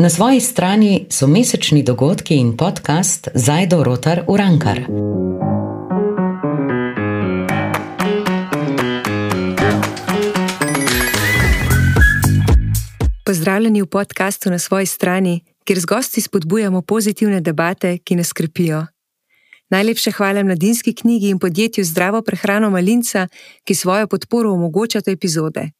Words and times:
Na 0.00 0.08
svoji 0.08 0.40
strani 0.40 1.06
so 1.10 1.26
mesečni 1.26 1.82
dogodki 1.82 2.36
in 2.36 2.56
podcast 2.56 3.28
Zajdo 3.34 3.84
Rotar 3.84 4.24
Urankar. 4.28 4.80
Pozdravljeni 13.24 13.82
v 13.82 13.86
podkastu 13.86 14.50
na 14.50 14.58
svoji 14.58 14.86
strani, 14.86 15.44
kjer 15.64 15.80
z 15.80 15.84
gosti 15.84 16.20
spodbujamo 16.20 16.82
pozitivne 16.82 17.40
debate, 17.40 17.98
ki 17.98 18.16
nas 18.16 18.26
skrbijo. 18.26 18.86
Najlepša 19.70 20.10
hvala 20.10 20.42
mladinski 20.42 20.94
knjigi 20.94 21.28
in 21.28 21.38
podjetju 21.38 21.84
Zdravo 21.84 22.22
prehrano 22.22 22.70
Malinca, 22.70 23.28
ki 23.64 23.74
svojo 23.74 24.06
podporo 24.06 24.52
omogočata 24.52 25.10
epizode. 25.10 25.70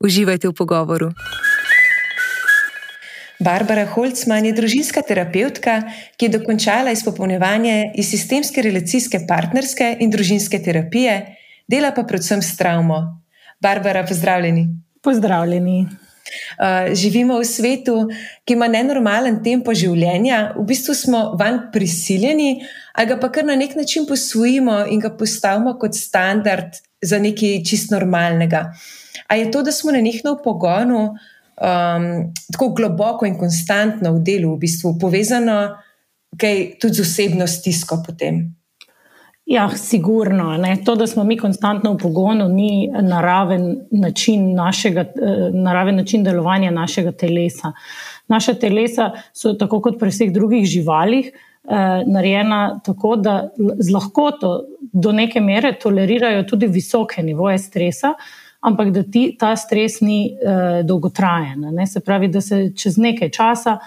Uživajte 0.00 0.48
v 0.48 0.52
pogovoru. 0.52 1.10
Barbara 3.40 3.86
Holcman 3.88 4.44
je 4.44 4.52
družinska 4.52 5.00
terapeutka, 5.08 5.78
ki 6.20 6.28
je 6.28 6.34
dokončala 6.34 6.92
izpopolnjevanje 6.92 7.92
iz 7.96 8.10
sistemske 8.12 8.60
relacijske 8.62 9.22
partnerske 9.28 9.94
in 10.04 10.12
družinske 10.12 10.60
terapije, 10.60 11.14
dela 11.64 11.94
pa 11.96 12.04
predvsem 12.04 12.42
s 12.44 12.58
travmo. 12.58 13.00
Barbara, 13.60 14.04
pozdravljeni. 14.04 14.66
Pozdravljeni. 15.00 15.78
Uh, 16.60 16.92
živimo 16.94 17.38
v 17.40 17.48
svetu, 17.48 17.96
ki 18.44 18.54
ima 18.54 18.68
nenormalen 18.68 19.40
tempo 19.42 19.72
življenja, 19.74 20.52
v 20.58 20.66
bistvu 20.68 20.94
smo 20.94 21.24
vanj 21.40 21.70
prisiljeni, 21.72 22.60
ali 22.92 23.08
ga 23.08 23.16
pa 23.24 23.32
kar 23.32 23.48
na 23.48 23.56
nek 23.56 23.72
način 23.74 24.04
posvojimo 24.06 24.84
in 24.92 25.00
ga 25.00 25.14
postavimo 25.16 25.78
kot 25.80 25.96
standard 25.96 26.76
za 27.02 27.18
nekaj 27.18 27.62
čist 27.64 27.90
normalnega. 27.90 28.68
A 29.32 29.40
je 29.40 29.48
to, 29.50 29.64
da 29.64 29.72
smo 29.72 29.96
na 29.96 30.04
njihov 30.04 30.42
pogonu, 30.44 31.16
um, 31.60 32.32
tako 32.52 32.68
globoko 32.68 33.26
in 33.26 33.38
konstantno 33.38 34.14
v 34.16 34.24
delu, 34.24 34.54
v 34.54 34.64
bistvu 34.64 34.96
povezano 35.00 35.60
kaj, 36.40 36.64
tudi 36.80 36.94
z 36.94 37.04
osebno 37.04 37.46
stisko 37.46 38.02
potem. 38.06 38.42
Ja, 39.50 39.64
sigurno. 39.74 40.52
Ne. 40.62 40.76
To, 40.84 40.94
da 40.94 41.06
smo 41.10 41.24
mi 41.26 41.34
konstantno 41.38 41.92
v 41.92 41.98
pogonu, 41.98 42.46
ni 42.48 42.86
naraven 43.02 43.80
način, 43.90 44.52
našega, 44.54 45.00
eh, 45.00 45.50
naraven 45.52 45.96
način 45.96 46.24
delovanja 46.24 46.70
našega 46.70 47.12
telesa. 47.12 47.72
Naša 48.28 48.54
telesa 48.54 49.10
so, 49.32 49.56
tako 49.58 49.80
kot 49.80 49.98
pri 49.98 50.10
vseh 50.10 50.30
drugih 50.32 50.66
živalih, 50.66 51.32
eh, 51.32 52.04
narejena 52.06 52.80
tako, 52.84 53.16
da 53.16 53.48
z 53.78 53.90
lahkoto 53.90 54.52
do 54.92 55.12
neke 55.12 55.40
mere 55.40 55.74
tolerirajo 55.82 56.44
tudi 56.46 56.66
visoke 56.66 57.22
nivoje 57.22 57.58
stresa, 57.58 58.14
eh, 58.14 58.49
ampak 58.60 58.90
da 58.92 59.02
ti, 59.02 59.36
ta 59.38 59.54
stres 59.56 60.00
ni 60.00 60.30
uh, 60.32 60.80
dolgotrajen. 60.86 61.70
Ne? 61.74 61.86
Se 61.86 62.00
pravi, 62.00 62.28
da 62.28 62.40
se 62.40 62.70
čez 62.76 62.98
nekaj 62.98 63.30
časa 63.30 63.78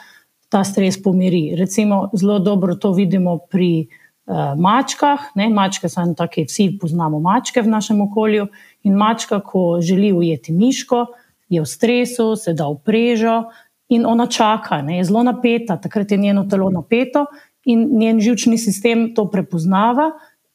ta 0.50 0.64
stres 0.64 1.00
pomiri. 1.02 1.56
Recimo, 1.58 2.10
zelo 2.14 2.40
dobro 2.40 2.76
to 2.76 2.92
vidimo 2.94 3.38
pri 3.50 3.88
uh, 4.26 4.54
mačkah. 4.58 5.32
Ne? 5.36 5.50
Mačke 5.50 5.90
so 5.90 6.02
eno 6.02 6.14
tako, 6.18 6.46
vsi 6.50 6.72
poznamo 6.82 7.20
mačke 7.20 7.62
v 7.62 7.70
našem 7.70 8.02
okolju. 8.02 8.48
In 8.84 8.98
mačka, 8.98 9.40
ko 9.40 9.80
želi 9.82 10.14
ujeti 10.14 10.54
miško, 10.54 11.06
je 11.50 11.62
v 11.62 11.70
stresu, 11.70 12.36
se 12.36 12.54
da 12.54 12.68
v 12.70 12.80
prežo 12.86 13.44
in 13.94 14.06
ona 14.10 14.26
čaka, 14.28 14.82
ne? 14.82 14.98
je 14.98 15.10
zelo 15.10 15.24
napeta, 15.24 15.78
takrat 15.78 16.12
je 16.12 16.18
njeno 16.18 16.48
telo 16.50 16.70
napeto 16.70 17.26
in 17.66 17.88
njen 18.00 18.20
žilčni 18.20 18.58
sistem 18.58 19.14
to 19.16 19.30
prepoznava 19.32 20.12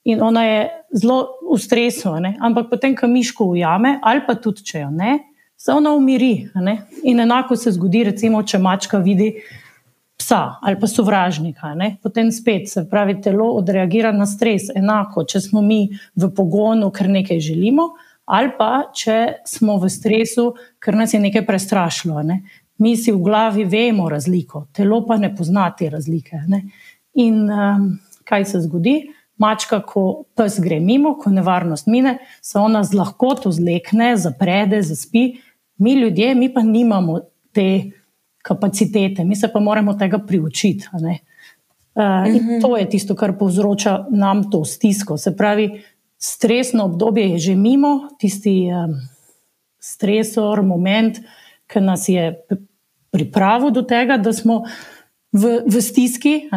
in 0.08 0.22
ona 0.24 0.44
je 0.44 0.60
zelo 0.92 1.18
v 1.52 1.58
stresu, 1.60 2.14
ne? 2.20 2.34
ampak 2.40 2.70
potem, 2.70 2.96
ko 2.96 3.08
miško 3.08 3.52
ujame, 3.52 3.98
ali 4.02 4.24
pa 4.26 4.38
tudi 4.40 4.64
če 4.64 4.80
jo 4.86 4.90
ne, 4.90 5.18
se 5.58 5.72
ona 5.74 5.92
umiri. 5.92 6.48
Ne? 6.54 6.78
In 7.04 7.20
enako 7.20 7.56
se 7.56 7.72
zgodi, 7.76 8.04
recimo, 8.08 8.42
če 8.42 8.60
mačka 8.62 9.00
vidi 9.04 9.34
psa 10.18 10.58
ali 10.66 10.74
pa 10.80 10.88
sovražnika, 10.90 11.74
ne? 11.78 11.92
potem 12.02 12.32
spet 12.34 12.70
se 12.70 12.86
pravi, 12.90 13.18
telo 13.22 13.52
odreagira 13.58 14.10
na 14.12 14.26
stres, 14.26 14.70
enako, 14.74 15.26
če 15.28 15.42
smo 15.44 15.62
mi 15.62 15.84
v 16.16 16.30
pogonu, 16.34 16.90
ker 16.94 17.10
nekaj 17.12 17.41
želimo. 17.44 17.92
Ali 18.28 18.50
pa, 18.58 18.91
če 18.92 19.44
smo 19.48 19.78
v 19.80 19.88
stresu, 19.88 20.50
ker 20.84 20.97
nas 20.98 21.14
je 21.14 21.20
nekaj 21.20 21.47
prestrašilo. 21.48 22.20
Ne? 22.28 22.42
Mi 22.84 22.92
si 22.97 23.12
v 23.12 23.22
glavi 23.24 23.64
vemo 23.64 24.08
razliko, 24.12 24.66
telo 24.76 25.00
pa 25.08 25.16
ne 25.16 25.30
pozna 25.34 25.70
te 25.72 25.88
razlike. 25.88 26.42
Ne? 26.48 26.60
In 27.24 27.47
um, 27.48 27.86
kaj 28.28 28.44
se 28.50 28.60
zgodi? 28.66 28.98
Mačka, 29.38 29.81
ko 29.87 30.25
pes 30.34 30.59
gre 30.62 30.81
mimo, 30.82 31.15
ko 31.19 31.31
nevarnost 31.31 31.87
mine, 31.87 32.19
se 32.43 32.59
ona 32.59 32.82
z 32.84 32.99
lahkoto 32.99 33.53
zlekne, 33.54 34.16
zaprede, 34.16 34.82
zaspi. 34.82 35.28
Mi 35.78 35.94
ljudje, 35.94 36.34
mi 36.34 36.49
pa 36.54 36.62
nimamo 36.62 37.21
te 37.54 37.91
kapacitete, 38.43 39.25
mi 39.25 39.37
se 39.37 39.50
pa 39.53 39.60
moramo 39.60 39.94
tega 39.94 40.19
priučiti. 40.19 40.88
Uh, 40.94 42.27
in 42.27 42.34
mhm. 42.34 42.60
to 42.62 42.77
je 42.77 42.88
tisto, 42.91 43.15
kar 43.15 43.37
povzroča 43.38 44.06
nam 44.10 44.50
to 44.50 44.65
stisko. 44.65 45.16
Se 45.16 45.37
pravi, 45.37 45.82
stresno 46.19 46.84
obdobje 46.84 47.31
je 47.31 47.38
že 47.38 47.54
mimo, 47.54 48.09
tisti 48.19 48.66
um, 48.71 48.94
stresor, 49.78 50.62
moment, 50.62 51.21
ki 51.66 51.81
nas 51.81 52.09
je 52.09 52.32
pripravil 53.10 53.71
do 53.71 53.82
tega, 53.82 54.16
da 54.16 54.32
smo 54.32 54.65
v, 55.32 55.60
v 55.66 55.82
stiski, 55.82 56.48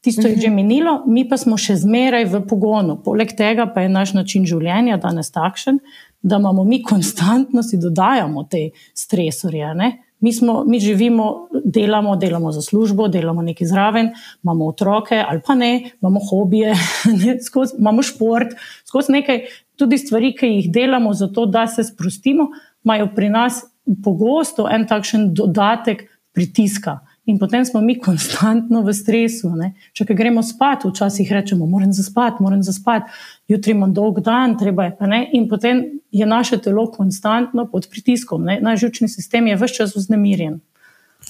Tisto 0.00 0.28
je 0.28 0.36
že 0.36 0.48
mhm. 0.48 0.54
minilo, 0.54 0.92
mi 1.06 1.26
pa 1.28 1.36
smo 1.36 1.58
še 1.58 1.74
zmeraj 1.76 2.28
v 2.30 2.42
pogonu. 2.46 3.00
Poleg 3.02 3.34
tega 3.34 3.66
pa 3.66 3.82
je 3.82 3.90
naš 3.90 4.14
način 4.14 4.46
življenja 4.46 4.98
danes 5.02 5.32
takšen, 5.34 5.80
da 6.22 6.38
imamo 6.38 6.64
mi 6.64 6.82
konstantno 6.82 7.62
si 7.62 7.78
dodajamo 7.82 8.44
te 8.50 8.70
stresorje. 8.94 9.74
Mi, 10.20 10.32
smo, 10.32 10.64
mi 10.66 10.80
živimo, 10.82 11.48
delamo, 11.64 12.16
delamo 12.16 12.50
za 12.52 12.62
službo, 12.62 13.06
delamo 13.08 13.42
nekaj 13.42 13.66
zraven, 13.70 14.10
imamo 14.42 14.66
otroke 14.66 15.18
ali 15.18 15.42
pa 15.46 15.54
ne, 15.54 15.90
imamo 16.00 16.20
hobije, 16.30 16.74
ne, 17.18 17.36
skozi, 17.42 17.76
imamo 17.78 18.02
šport, 18.02 18.54
skozi 18.86 19.14
nekaj 19.14 19.44
tudi 19.78 19.98
stvari, 19.98 20.32
ki 20.34 20.46
jih 20.46 20.72
delamo, 20.74 21.14
zato 21.14 21.46
da 21.46 21.66
se 21.66 21.84
sprostimo, 21.86 22.50
imajo 22.84 23.10
pri 23.14 23.30
nas 23.30 23.62
pogosto 24.04 24.66
en 24.70 24.86
takšen 24.86 25.32
dodatek 25.34 26.06
pritiska. 26.34 26.98
In 27.28 27.36
potem 27.38 27.64
smo 27.64 27.80
mi 27.84 27.98
konstantno 28.00 28.80
v 28.82 28.92
stresu. 28.96 29.50
Ne? 29.52 29.74
Če 29.92 30.06
gremo 30.16 30.40
spat, 30.42 30.86
včasih 30.88 31.28
rečemo, 31.32 31.66
moram 31.68 31.92
zaspati, 31.92 32.42
moram 32.42 32.62
zaspati, 32.64 33.12
jutri 33.52 33.74
imam 33.76 33.92
dolg 33.92 34.22
dan, 34.24 34.56
treba 34.58 34.88
je. 34.88 35.20
In 35.36 35.44
potem 35.48 35.84
je 36.10 36.26
naše 36.26 36.56
telo 36.64 36.86
konstantno 36.90 37.66
pod 37.68 37.90
pritiskom, 37.92 38.48
ne? 38.48 38.58
naš 38.64 38.86
žučni 38.86 39.08
sistem 39.12 39.46
je 39.46 39.58
vse 39.60 39.74
čas 39.74 39.94
vznemirjen. 39.96 40.60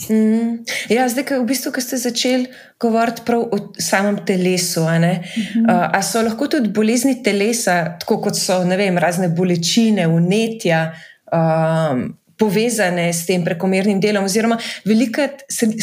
Mm. 0.07 0.63
Ja, 0.93 1.09
zdaj, 1.11 1.41
v 1.41 1.47
bistvu, 1.49 1.73
ko 1.75 1.83
ste 1.83 1.99
začeli 1.99 2.47
govoriti 2.79 3.25
prav 3.27 3.49
o 3.51 3.59
samem 3.83 4.21
telesu, 4.23 4.85
uh 4.85 4.87
-huh. 4.87 5.67
uh, 5.67 5.91
a 5.91 6.03
so 6.03 6.23
lahko 6.23 6.47
tudi 6.47 6.69
bolezni 6.69 7.23
telesa, 7.23 7.99
tako 7.99 8.21
kot 8.23 8.37
so 8.37 8.63
vem, 8.63 8.99
razne 8.99 9.29
bolečine, 9.29 10.07
unetja, 10.07 10.93
um, 11.33 12.15
povezane 12.39 13.13
s 13.13 13.27
tem 13.27 13.45
prekomernim 13.45 14.01
delom. 14.01 14.25
Oziroma, 14.25 14.59
veliko 14.85 15.27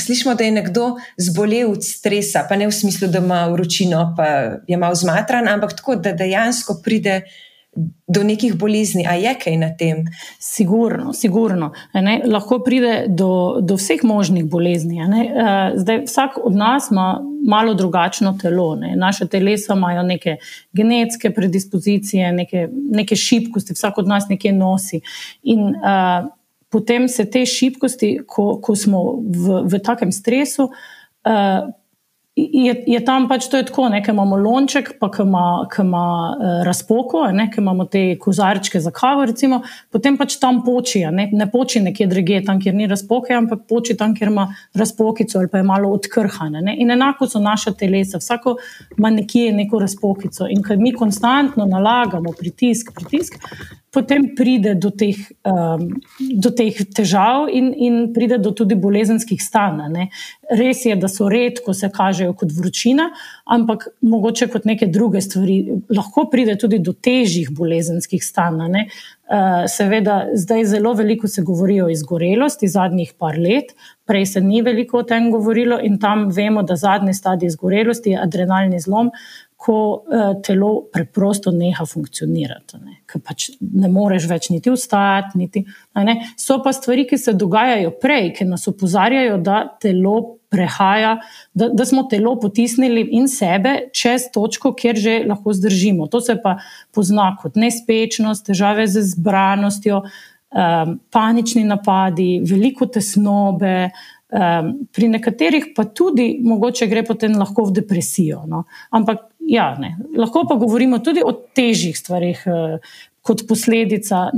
slišimo, 0.05 0.35
da 0.35 0.43
je 0.43 0.51
nekdo 0.51 0.91
zbolel 1.17 1.71
od 1.71 1.83
stresa, 1.83 2.45
pa 2.49 2.55
ne 2.55 2.69
v 2.69 2.75
smislu, 2.75 3.09
da 3.11 3.19
ima 3.23 3.45
vročino, 3.51 4.13
pa 4.17 4.27
je 4.67 4.77
malo 4.77 4.95
zmatran, 4.95 5.47
ampak 5.51 5.75
tako, 5.77 5.95
da 5.95 6.15
dejansko 6.15 6.79
pride. 6.83 7.21
Do 8.07 8.21
nekih 8.23 8.53
bolezni, 8.55 9.03
a 9.03 9.17
je 9.19 9.33
kaj 9.35 9.57
na 9.59 9.67
tem? 9.75 10.05
Sigurno, 10.39 11.11
sigurno. 11.13 11.73
Ne, 11.91 12.21
lahko 12.23 12.61
pride 12.63 13.09
do, 13.11 13.59
do 13.59 13.75
vseh 13.75 13.99
možnih 14.07 14.45
bolezni. 14.47 15.01
Uh, 15.03 15.75
zdaj, 15.81 16.05
vsak 16.05 16.37
od 16.39 16.55
nas 16.55 16.87
ima 16.91 17.19
malo 17.43 17.73
drugačno 17.73 18.37
telo. 18.41 18.75
Ne. 18.79 18.93
Naše 18.95 19.27
telesa 19.27 19.75
imajo 19.75 20.03
neke 20.07 20.37
genetske 20.71 21.33
predispozicije, 21.35 22.31
neke, 22.31 22.69
neke 22.71 23.15
šibkosti, 23.15 23.75
vsak 23.75 23.97
od 23.97 24.07
nas 24.07 24.29
nekaj 24.31 24.55
nosi. 24.55 25.01
In 25.43 25.75
uh, 25.75 26.31
potem 26.75 27.07
se 27.07 27.23
te 27.31 27.45
šibkosti, 27.47 28.17
ko, 28.27 28.57
ko 28.59 28.75
smo 28.75 29.05
v, 29.23 29.63
v 29.71 29.79
takem 29.79 30.11
stresu, 30.11 30.67
uh, 30.67 31.67
je, 32.35 32.73
je 32.87 32.99
tam 33.07 33.29
pač 33.31 33.45
to 33.47 33.61
tako, 33.63 33.85
da 33.93 34.01
imamo 34.11 34.35
lonček, 34.35 34.89
pa 34.99 35.07
ki 35.11 35.23
ima, 35.23 35.43
ki 35.71 35.85
ima 35.85 36.07
uh, 36.35 36.57
razpoko, 36.67 37.21
ki 37.31 37.61
imamo 37.61 37.85
te 37.87 38.01
kozarčke 38.19 38.81
za 38.83 38.91
kavo, 38.91 39.23
recimo, 39.29 39.61
potem 39.91 40.17
pač 40.19 40.35
tam 40.41 40.59
poči, 40.65 41.05
ne, 41.15 41.29
ne 41.31 41.47
poči 41.51 41.79
nekje 41.85 42.09
druge, 42.11 42.41
tam, 42.43 42.59
kjer 42.59 42.75
ni 42.75 42.89
razpoke, 42.91 43.31
ampak 43.39 43.63
poči 43.71 43.95
tam, 43.95 44.11
kjer 44.17 44.33
ima 44.33 44.49
razpokico 44.75 45.39
ali 45.39 45.47
pa 45.47 45.63
je 45.63 45.69
malo 45.71 45.93
odkrhane. 45.95 46.59
Ne. 46.67 46.75
In 46.83 46.91
enako 46.91 47.29
so 47.31 47.39
naše 47.39 47.71
telesa, 47.79 48.19
vsako 48.19 48.57
ima 48.97 49.15
nekje 49.15 49.55
neko 49.55 49.79
razpokico. 49.79 50.51
In 50.51 50.59
ker 50.63 50.75
mi 50.77 50.91
konstantno 50.91 51.63
nalagamo 51.71 52.35
pritisk, 52.35 52.91
pritisk 52.99 53.39
potem 53.95 54.27
pride 54.35 54.75
do 54.75 54.91
teh, 54.91 55.15
um, 55.47 55.87
do 56.19 56.51
teh 56.51 56.75
težav 56.95 57.47
in, 57.47 57.71
in 57.71 58.01
pride 58.15 58.41
do 58.43 58.51
tudi 58.51 58.75
bolezenskih 58.75 59.39
stanj. 59.39 59.95
Res 60.51 60.83
je, 60.85 60.97
da 60.99 61.07
so 61.11 61.29
redko 61.31 61.73
se 61.73 61.87
kažejo 61.93 62.35
kot 62.37 62.51
vročina, 62.53 63.07
ampak 63.47 63.87
mogoče 64.03 64.49
kot 64.51 64.67
neke 64.67 64.91
druge 64.91 65.23
stvari. 65.23 65.61
Lahko 65.95 66.27
pride 66.31 66.57
tudi 66.59 66.81
do 66.83 66.93
težjih 66.93 67.53
bolezenskih 67.55 68.23
stanj. 68.23 68.45
Uh, 69.25 69.63
seveda, 69.71 70.27
zdaj 70.37 70.67
zelo 70.69 70.91
veliko 70.93 71.27
se 71.27 71.41
govori 71.41 71.79
o 71.81 71.87
izgorelosti 71.89 72.67
zadnjih 72.69 73.15
par 73.17 73.39
let, 73.41 73.71
prej 74.05 74.25
se 74.35 74.41
ni 74.41 74.61
veliko 74.61 74.99
o 74.99 75.03
tem 75.07 75.31
govorilo, 75.33 75.79
in 75.81 75.97
tam 75.99 76.27
vemo, 76.29 76.61
da 76.61 76.75
zadnji 76.77 77.13
stadij 77.17 77.49
izgorelosti 77.49 78.13
je 78.13 78.21
adrenalni 78.21 78.79
zlom, 78.79 79.09
ko 79.65 79.77
uh, 80.05 80.35
telo 80.45 80.69
preprosto 80.93 81.49
neha 81.51 81.85
funkcionirati. 81.89 82.77
Ne, 82.85 82.99
pač 83.25 83.49
ne 83.59 83.89
moreš 83.89 84.27
več 84.29 84.51
niti 84.53 84.69
vstajati. 84.69 85.39
Niti, 85.41 85.65
ne. 86.05 86.19
So 86.37 86.59
pa 86.61 86.73
stvari, 86.75 87.07
ki 87.09 87.17
se 87.17 87.33
dogajajo 87.33 87.95
prej, 88.01 88.31
ki 88.37 88.49
nas 88.49 88.67
opozarjajo, 88.69 89.39
da 89.41 89.63
telo 89.81 90.15
prehaja, 90.55 91.17
da, 91.53 91.69
da 91.73 91.85
smo 91.85 92.05
telo 92.11 92.35
potisnili 92.39 93.07
in 93.17 93.27
sebe 93.27 93.89
čez 93.93 94.29
točko, 94.33 94.73
kjer 94.77 94.99
že 95.01 95.17
lahko 95.27 95.53
zdržimo. 95.53 96.07
To 96.13 96.21
se 96.21 96.37
pa 96.41 96.57
pozna 96.95 97.31
kot 97.41 97.57
nespečnost, 97.59 98.45
težave 98.47 98.87
z 98.87 99.03
zbranostjo, 99.15 100.03
um, 100.05 100.99
panični 101.11 101.65
napadi, 101.67 102.37
veliko 102.45 102.87
tesnobe. 102.87 103.89
Um, 104.35 104.71
pri 104.91 105.07
nekaterih 105.13 105.67
pa 105.75 105.85
tudi 105.85 106.39
mogoče 106.43 106.87
gre 106.91 107.03
potem 107.05 107.35
lahko 107.37 107.67
v 107.69 107.75
depresijo. 107.77 108.41
No? 108.49 108.63
Ampak 108.91 109.27
ja, 109.47 109.75
ne. 109.79 109.95
lahko 110.17 110.45
pa 110.49 110.55
govorimo 110.55 110.99
tudi 110.99 111.23
o 111.25 111.31
težjih 111.33 111.97
stvarih, 111.97 112.43
eh, 112.45 112.77
kot 113.25 113.47
posledica 113.49 114.29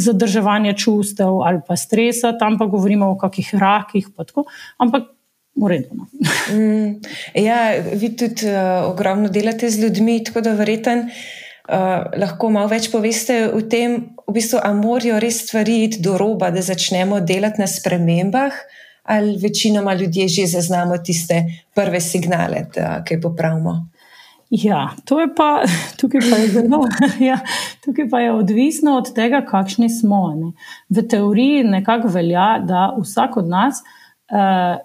zadrževanja 0.00 0.72
čustev 0.80 1.42
ali 1.44 1.60
pa 1.66 1.76
stresa, 1.76 2.32
tam 2.38 2.58
pa 2.58 2.66
govorimo 2.66 3.10
o 3.12 3.18
kakih 3.18 3.54
rakih. 3.54 4.08
Ampak. 4.78 5.10
Uredno. 5.54 6.08
mm, 6.50 6.96
ja, 7.38 7.58
vi 7.94 8.08
tudi 8.18 8.42
uh, 8.50 8.88
ogromno 8.90 9.28
delate 9.30 9.68
z 9.70 9.84
ljudmi, 9.84 10.16
tako 10.26 10.40
da 10.42 10.54
verjeten, 10.58 11.04
uh, 11.06 12.08
lahko 12.18 12.50
malo 12.50 12.66
več 12.72 12.88
poveste 12.90 13.36
o 13.54 13.60
tem, 13.62 13.94
v 14.26 14.34
bistvu, 14.34 14.58
ali 14.58 14.80
morajo 14.80 15.20
res 15.22 15.44
stvari 15.44 15.76
iti 15.84 16.02
do 16.02 16.16
roba, 16.18 16.50
da 16.50 16.58
začnemo 16.58 17.20
delati 17.22 17.62
na 17.62 17.70
spremembah, 17.70 18.58
ali 19.14 19.36
večinoma 19.38 19.94
ljudje 19.94 20.28
že 20.28 20.46
zaznamo 20.56 20.98
tiste 20.98 21.44
prve 21.74 22.00
signale, 22.00 22.66
da 22.74 23.04
kaj 23.06 23.20
popravimo. 23.20 23.76
Ja, 24.62 24.90
to 25.04 25.20
je 25.20 25.34
pa, 25.34 25.62
tukaj 26.00 26.20
pa 26.30 26.36
je 26.36 26.48
zelo, 26.48 26.84
ja, 27.30 27.38
tukaj 27.84 28.08
pa 28.10 28.20
je 28.20 28.32
odvisno 28.32 28.96
od 28.96 29.14
tega, 29.14 29.42
kakšni 29.46 29.90
smo. 29.90 30.34
Ne. 30.36 30.52
V 30.88 31.02
teoriji 31.08 31.64
nekako 31.64 32.08
velja, 32.08 32.58
da 32.62 32.92
vsak 33.00 33.36
od 33.36 33.48
nas 33.48 33.82
uh, 33.82 34.78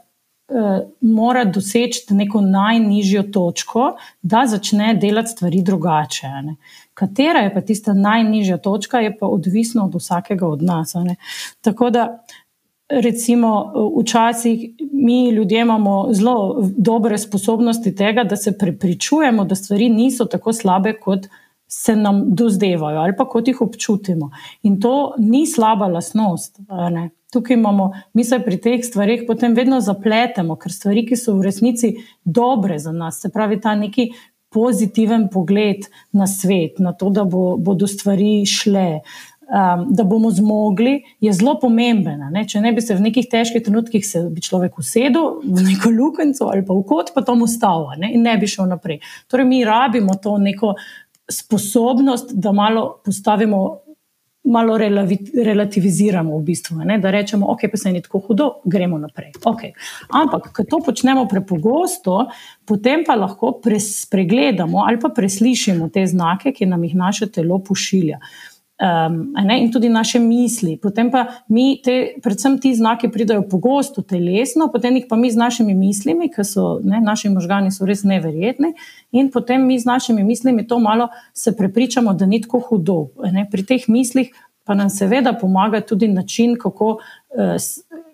uh, 0.50 0.80
mora 1.01 1.45
doseči 1.45 2.13
neko 2.18 2.42
najnižjo 2.42 3.24
točko, 3.33 3.92
da 4.21 4.48
začne 4.48 4.95
delati 4.98 5.36
stvari 5.38 5.62
drugače. 5.62 6.33
Ne. 6.50 6.56
Katera 6.94 7.45
je 7.45 7.54
pa 7.54 7.62
tista 7.62 7.94
najnižja 7.94 8.57
točka, 8.57 9.00
je 9.06 9.18
pa 9.18 9.27
odvisno 9.27 9.86
od 9.86 10.01
vsakega 10.01 10.48
od 10.48 10.65
nas. 10.65 10.94
Ne. 10.94 11.15
Tako 11.62 11.89
da 11.89 12.07
recimo, 12.89 13.74
včasih 14.01 14.69
mi 14.91 15.30
ljudje 15.30 15.62
imamo 15.62 16.07
zelo 16.12 16.63
dobre 16.77 17.18
sposobnosti 17.18 17.95
tega, 17.95 18.24
da 18.24 18.36
se 18.36 18.57
prepričujemo, 18.57 19.45
da 19.45 19.56
stvari 19.56 19.89
niso 19.89 20.25
tako 20.25 20.53
slabe, 20.53 20.94
kot 21.00 21.27
se 21.68 21.95
nam 21.95 22.24
dozdevajo 22.27 23.00
ali 23.00 23.13
pa 23.18 23.27
kot 23.30 23.47
jih 23.47 23.62
občutimo. 23.62 24.31
In 24.63 24.80
to 24.81 25.13
ni 25.18 25.45
slaba 25.47 25.88
lasnost. 25.88 26.59
Tukaj 27.33 27.53
imamo, 27.53 27.91
mi 28.13 28.24
se 28.24 28.39
pri 28.39 28.57
teh 28.57 28.81
stvarih 28.83 29.24
potem 29.27 29.53
vedno 29.53 29.77
zapletemo, 29.81 30.56
ker 30.56 30.74
stvari, 30.74 31.06
ki 31.06 31.15
so 31.15 31.36
v 31.38 31.45
resnici 31.45 31.94
dobre 32.25 32.80
za 32.80 32.91
nas, 32.91 33.21
se 33.21 33.30
pravi 33.30 33.62
ta 33.62 33.75
neki. 33.75 34.09
Pozitiven 34.50 35.27
pogled 35.30 35.83
na 36.12 36.25
svet, 36.27 36.80
na 36.81 36.95
to, 36.97 37.12
da 37.13 37.21
bo, 37.24 37.53
bodo 37.62 37.86
stvari 37.88 38.47
šle, 38.50 39.03
um, 39.50 39.88
da 39.90 40.04
bomo 40.04 40.31
zmogli, 40.31 41.04
je 41.19 41.34
zelo 41.34 41.57
pomembna. 41.60 42.30
Ne? 42.30 42.46
Če 42.48 42.62
ne 42.62 42.74
bi 42.74 42.81
se 42.81 42.96
v 42.96 43.06
nekih 43.10 43.28
težkih 43.31 43.63
trenutkih 43.66 44.06
se, 44.06 44.24
bi 44.30 44.44
človek 44.46 44.80
usedel 44.81 45.40
v 45.44 45.66
neko 45.72 45.92
lukenco 45.94 46.50
ali 46.54 46.66
pa 46.66 46.78
v 46.78 46.86
kot, 46.88 47.13
pa 47.16 47.25
tam 47.25 47.44
ustal 47.46 47.90
ne? 47.98 48.13
in 48.13 48.25
ne 48.25 48.38
bi 48.38 48.50
šel 48.50 48.69
naprej. 48.69 49.01
Torej, 49.31 49.50
mi 49.50 49.66
rabimo 49.66 50.18
to 50.22 50.38
neko 50.38 50.75
sposobnost, 51.30 52.34
da 52.34 52.51
malo 52.51 52.90
postavimo. 53.06 53.86
Malo 54.50 54.78
relativiziramo, 54.80 56.38
v 56.40 56.46
bistvu, 56.48 56.78
ne? 56.88 56.96
da 56.98 57.12
rečemo, 57.12 57.46
da 57.46 57.54
okay, 57.54 57.75
se 57.78 57.92
je 57.92 58.01
tako 58.01 58.22
hudo, 58.24 58.46
gremo 58.63 58.98
naprej. 58.98 59.34
Okay. 59.46 59.74
Ampak, 60.16 60.48
ko 60.56 60.63
to 60.63 60.80
počnemo 60.86 61.25
prepogosto, 61.30 62.24
potem 62.66 63.04
pa 63.06 63.19
lahko 63.19 63.60
pregledamo 64.10 64.86
ali 64.88 64.98
pa 65.00 65.12
preslišimo 65.12 65.90
te 65.94 66.06
znake, 66.07 66.56
ki 66.56 66.66
nam 66.66 66.88
jih 66.88 66.96
naše 66.96 67.28
telo 67.28 67.60
pošilja. 67.60 68.18
Um, 68.79 69.33
ne, 69.43 69.57
in 69.59 69.71
tudi 69.71 69.89
naše 69.89 70.19
misli. 70.19 70.77
Potem 70.79 71.09
pa 71.11 71.25
mi, 71.51 71.81
te, 71.83 72.13
predvsem 72.23 72.53
ti 72.63 72.71
znaki, 72.75 73.09
pridajo 73.11 73.43
pogosto 73.51 73.99
telesno, 74.01 74.69
potem 74.71 74.95
jih 74.95 75.07
pa 75.09 75.17
mi 75.19 75.27
z 75.27 75.35
našimi 75.35 75.73
mislimi, 75.75 76.29
ker 76.31 76.47
so 76.47 76.77
ne, 76.79 77.01
naši 77.03 77.27
možgani 77.29 77.73
so 77.75 77.83
res 77.83 78.05
neverjetni, 78.07 78.71
in 79.11 79.27
potem 79.33 79.65
mi 79.67 79.75
z 79.79 79.83
našimi 79.89 80.23
mislimi 80.23 80.63
to 80.67 80.79
malo 80.79 81.09
se 81.35 81.51
prepričamo, 81.57 82.13
da 82.13 82.25
ni 82.25 82.39
tako 82.41 82.61
hudo. 82.69 82.97
Ne. 83.33 83.43
Pri 83.51 83.65
teh 83.67 83.89
mislih 83.91 84.31
pa 84.63 84.79
nam 84.79 84.87
seveda 84.89 85.33
pomaga 85.35 85.81
tudi 85.81 86.07
način, 86.07 86.55
kako. 86.55 86.99
Uh, 87.35 87.59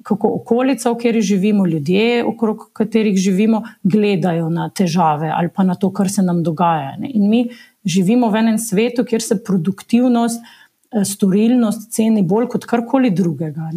Kako 0.06 0.30
okolica, 0.38 0.92
v 0.92 1.00
kateri 1.00 1.22
živimo, 1.26 1.64
ljudje, 1.66 2.26
okrog 2.30 2.68
katerih 2.78 3.16
živimo, 3.18 3.64
gledajo 3.84 4.52
na 4.54 4.68
težave 4.70 5.32
ali 5.34 5.50
pa 5.50 5.64
na 5.66 5.74
to, 5.76 5.90
kar 5.90 6.12
se 6.14 6.22
nam 6.22 6.44
dogaja. 6.46 6.92
Ne. 7.02 7.10
In 7.10 7.26
mi 7.30 7.40
živimo 7.86 8.30
v 8.30 8.42
enem 8.42 8.58
svetu, 8.58 9.06
kjer 9.06 9.22
se 9.22 9.38
produktivnost, 9.44 10.42
eh, 10.42 11.06
storilnost 11.06 11.92
ceni 11.94 12.24
bolj 12.24 12.48
kot 12.54 12.66
karkoli 12.66 13.12
drugega. 13.12 13.70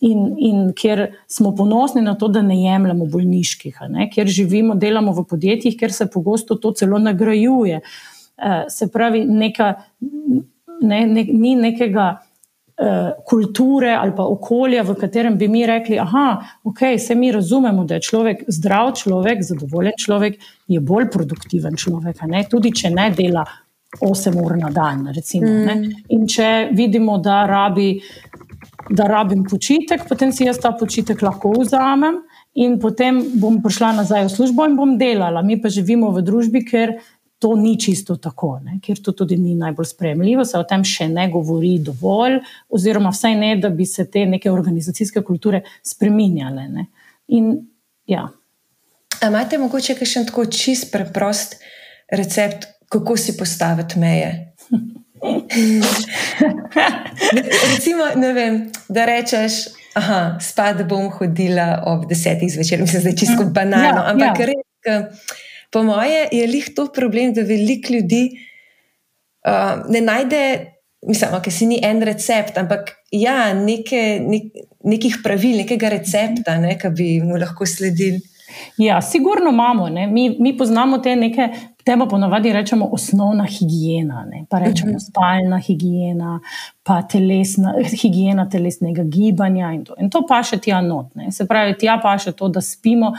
In, 0.00 0.34
in 0.38 0.72
kjer 0.76 1.06
smo 1.26 1.54
ponosni 1.54 2.02
na 2.02 2.14
to, 2.14 2.28
da 2.28 2.42
ne 2.42 2.58
jemljemo 2.62 3.06
bolniških, 3.06 3.78
ne? 3.90 4.10
kjer 4.10 4.26
živimo, 4.26 4.74
delamo 4.74 5.12
v 5.12 5.26
podjetjih, 5.30 5.78
kjer 5.78 5.92
se 5.92 6.10
pogosto 6.10 6.54
to 6.54 6.72
celo 6.72 6.98
nagrajuje. 6.98 7.80
Eh, 8.36 8.64
se 8.68 8.88
pravi, 8.90 9.24
neka, 9.24 9.74
ne, 10.80 11.06
ne, 11.06 11.24
ni 11.24 11.56
nekega. 11.56 12.14
Eh, 12.76 13.12
kulture 13.24 13.92
ali 13.94 14.10
pa 14.16 14.24
okolja, 14.26 14.82
v 14.82 14.96
katerem 14.98 15.36
bi 15.38 15.46
mi 15.48 15.66
rekli, 15.66 15.94
da 15.94 16.42
okay, 16.64 16.98
se 16.98 17.14
mi 17.14 17.30
razumemo, 17.32 17.84
da 17.84 17.94
je 17.94 18.00
človek 18.00 18.42
zdrav 18.48 18.96
človek, 18.98 19.42
zadovoljen 19.42 19.92
človek, 19.98 20.40
je 20.66 20.80
bolj 20.80 21.06
produktiven 21.10 21.76
človek, 21.76 22.18
tudi 22.50 22.72
če 22.74 22.90
ne 22.90 23.10
dela 23.14 23.44
8 24.00 24.40
ur 24.42 24.56
na 24.58 24.70
dan. 24.74 25.06
Recimo, 25.14 25.46
mm. 25.46 25.92
In 26.08 26.26
če 26.26 26.70
vidimo, 26.74 27.18
da, 27.18 27.44
rabi, 27.46 28.00
da 28.90 29.06
rabim 29.06 29.44
počitek, 29.46 30.08
potem 30.08 30.32
si 30.32 30.44
jaz 30.44 30.58
ta 30.58 30.72
počitek 30.72 31.22
lahko 31.22 31.54
vzamem. 31.60 32.24
In 32.54 32.80
potem 32.82 33.22
bom 33.38 33.62
prišla 33.62 33.92
nazaj 34.00 34.26
v 34.26 34.34
službo 34.34 34.66
in 34.66 34.74
bom 34.74 34.98
delala. 34.98 35.42
Mi 35.42 35.60
pa 35.62 35.70
živimo 35.70 36.10
v 36.10 36.26
družbi, 36.26 36.66
ker 36.66 36.98
to 37.38 37.56
ni 37.56 37.80
čisto 37.80 38.16
tako, 38.16 38.58
ne? 38.64 38.78
ker 38.82 39.00
to 39.02 39.12
tudi 39.12 39.36
ni 39.36 39.54
najbolj 39.54 39.86
sprejemljivo, 39.86 40.44
se 40.44 40.58
o 40.58 40.64
tem 40.68 40.84
še 40.84 41.08
ne 41.12 41.28
govori 41.32 41.78
dovolj, 41.84 42.38
oziroma 42.68 43.12
vsaj 43.12 43.36
ne, 43.36 43.56
da 43.60 43.68
bi 43.68 43.86
se 43.86 44.06
te 44.10 44.24
neke 44.26 44.50
organizacijske 44.50 45.22
kulture 45.22 45.62
spreminjale. 45.82 46.68
Ne? 46.68 46.86
In, 47.36 47.54
ja. 48.06 48.28
Imate 49.24 49.58
mogoče 49.58 49.96
še 50.00 50.22
en 50.22 50.30
tako 50.30 50.46
čist 50.52 50.90
preprost 50.92 51.58
recept, 52.12 52.68
kako 52.92 53.16
si 53.16 53.36
postaviti 53.36 53.98
meje? 53.98 54.32
Recimo, 57.72 58.04
vem, 58.34 58.66
da 58.88 59.04
rečeš, 59.08 59.52
da 59.94 60.38
spad 60.42 60.82
bom 60.88 61.08
hodila 61.14 61.82
ob 61.86 62.08
desetih 62.10 62.52
zvečer, 62.52 62.80
mislim, 62.80 63.02
da 63.02 63.08
je 63.08 63.16
čisto 63.16 63.44
banalno, 63.44 64.02
ja, 64.02 64.10
ampak 64.10 64.40
ja. 64.40 64.46
res 64.46 64.64
po 65.74 65.82
moje, 65.82 66.28
je 66.32 66.46
lih 66.46 66.68
to 66.76 66.86
problem, 66.94 67.32
da 67.34 67.42
veliko 67.42 67.92
ljudi 67.92 68.28
uh, 69.42 69.82
ne 69.90 70.00
najde, 70.00 70.42
mislim, 71.06 71.34
da 71.34 71.50
si 71.50 71.66
ni 71.66 71.80
en 71.82 72.02
recept, 72.02 72.58
ampak 72.58 72.94
ja, 73.10 73.54
neke, 73.54 74.20
nek, 74.22 74.54
nekih 74.84 75.18
pravil, 75.24 75.58
nekega 75.64 75.90
recepta, 75.96 76.56
ne, 76.62 76.78
ki 76.78 76.92
bi 76.94 77.08
mu 77.26 77.40
lahko 77.42 77.66
sledili. 77.66 78.22
Ja, 78.78 79.02
sigurno 79.02 79.50
imamo. 79.50 79.88
Mi, 80.10 80.36
mi 80.40 80.56
poznamo 80.56 80.98
te 80.98 81.16
neke, 81.16 81.48
temu 81.84 82.08
ponovadi 82.08 82.52
rečemo 82.52 82.88
osnovna 82.92 83.44
higiena, 83.44 84.24
ne? 84.30 84.44
pa 84.50 84.58
rečemo 84.58 84.90
uh 84.90 84.96
mhm. 84.96 84.98
-huh. 84.98 85.08
spalna 85.08 85.58
higiena, 85.58 86.40
pa 86.82 87.02
telesna, 87.02 87.74
higiena 88.02 88.48
telesnega 88.48 89.02
gibanja 89.02 89.72
in 89.72 89.84
to. 89.84 89.94
In 89.98 90.10
to 90.10 90.26
pa 90.28 90.42
še 90.42 90.58
tja 90.58 90.80
not. 90.80 91.14
Ne? 91.14 91.32
Se 91.32 91.46
pravi, 91.46 91.74
tja 91.78 91.98
pa 92.02 92.18
še 92.18 92.32
to, 92.32 92.48
da 92.48 92.60
spimo 92.60 93.12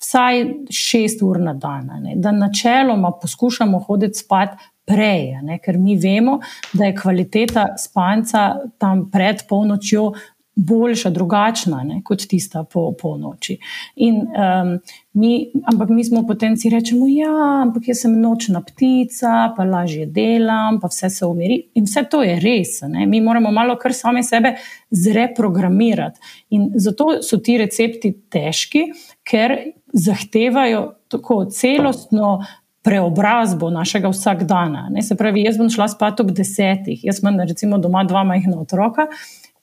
vsaj 0.00 0.44
šest 0.70 1.22
ur 1.22 1.40
na 1.40 1.54
dan. 1.54 1.90
Ne? 2.02 2.16
Da 2.16 2.32
načeloma 2.32 3.12
poskušamo 3.22 3.78
hoditi 3.78 4.18
spat 4.18 4.56
prej, 4.84 5.38
ne? 5.42 5.58
ker 5.58 5.78
mi 5.78 5.96
vemo, 5.96 6.40
da 6.72 6.88
je 6.88 6.96
kvaliteta 6.96 7.66
spanca 7.78 8.54
tam 8.78 9.10
pred 9.10 9.46
polnočjo 9.48 10.12
boljša, 10.60 11.10
drugačna 11.10 11.82
ne, 11.84 12.00
kot 12.04 12.26
tista 12.28 12.64
po, 12.64 12.92
po 12.92 13.14
noči. 13.16 13.56
In, 13.96 14.16
um, 14.16 14.72
mi, 15.12 15.50
ampak 15.72 15.88
mi 15.88 16.04
smo 16.04 16.24
potem 16.26 16.56
si 16.56 16.70
rečemo, 16.70 17.06
da 17.06 17.12
ja, 17.12 17.66
jaz 17.86 18.02
sem 18.02 18.18
nočna 18.20 18.60
ptica, 18.66 19.52
pa 19.56 19.64
lažje 19.64 20.06
delam, 20.06 20.80
pa 20.80 20.90
vse 20.90 21.10
se 21.10 21.26
umiri. 21.26 21.60
In 21.74 21.86
vse 21.88 22.04
to 22.10 22.22
je 22.26 22.36
res. 22.42 22.80
Ne. 22.88 23.06
Mi 23.06 23.20
moramo 23.20 23.52
malo 23.54 23.78
kar 23.80 23.94
sami 23.94 24.22
sebe 24.26 24.56
zreprogramirati. 24.90 26.20
In 26.50 26.70
zato 26.74 27.20
so 27.22 27.38
ti 27.38 27.56
recepti 27.58 28.12
težki, 28.28 28.90
ker 29.24 29.56
zahtevajo 29.92 30.94
tako 31.08 31.44
celostno. 31.44 32.40
Preobrazbo 32.80 33.68
našega 33.68 34.08
vsakdana. 34.08 34.86
Ne, 34.88 35.02
se 35.04 35.12
pravi, 35.12 35.42
jaz 35.44 35.58
bom 35.60 35.68
šla 35.68 35.84
spat 35.92 36.22
ob 36.22 36.30
desetih, 36.32 37.02
jaz 37.04 37.18
imam 37.20 37.36
recimo 37.44 37.76
doma 37.76 38.06
dva 38.08 38.22
majhna 38.24 38.56
otroka, 38.56 39.04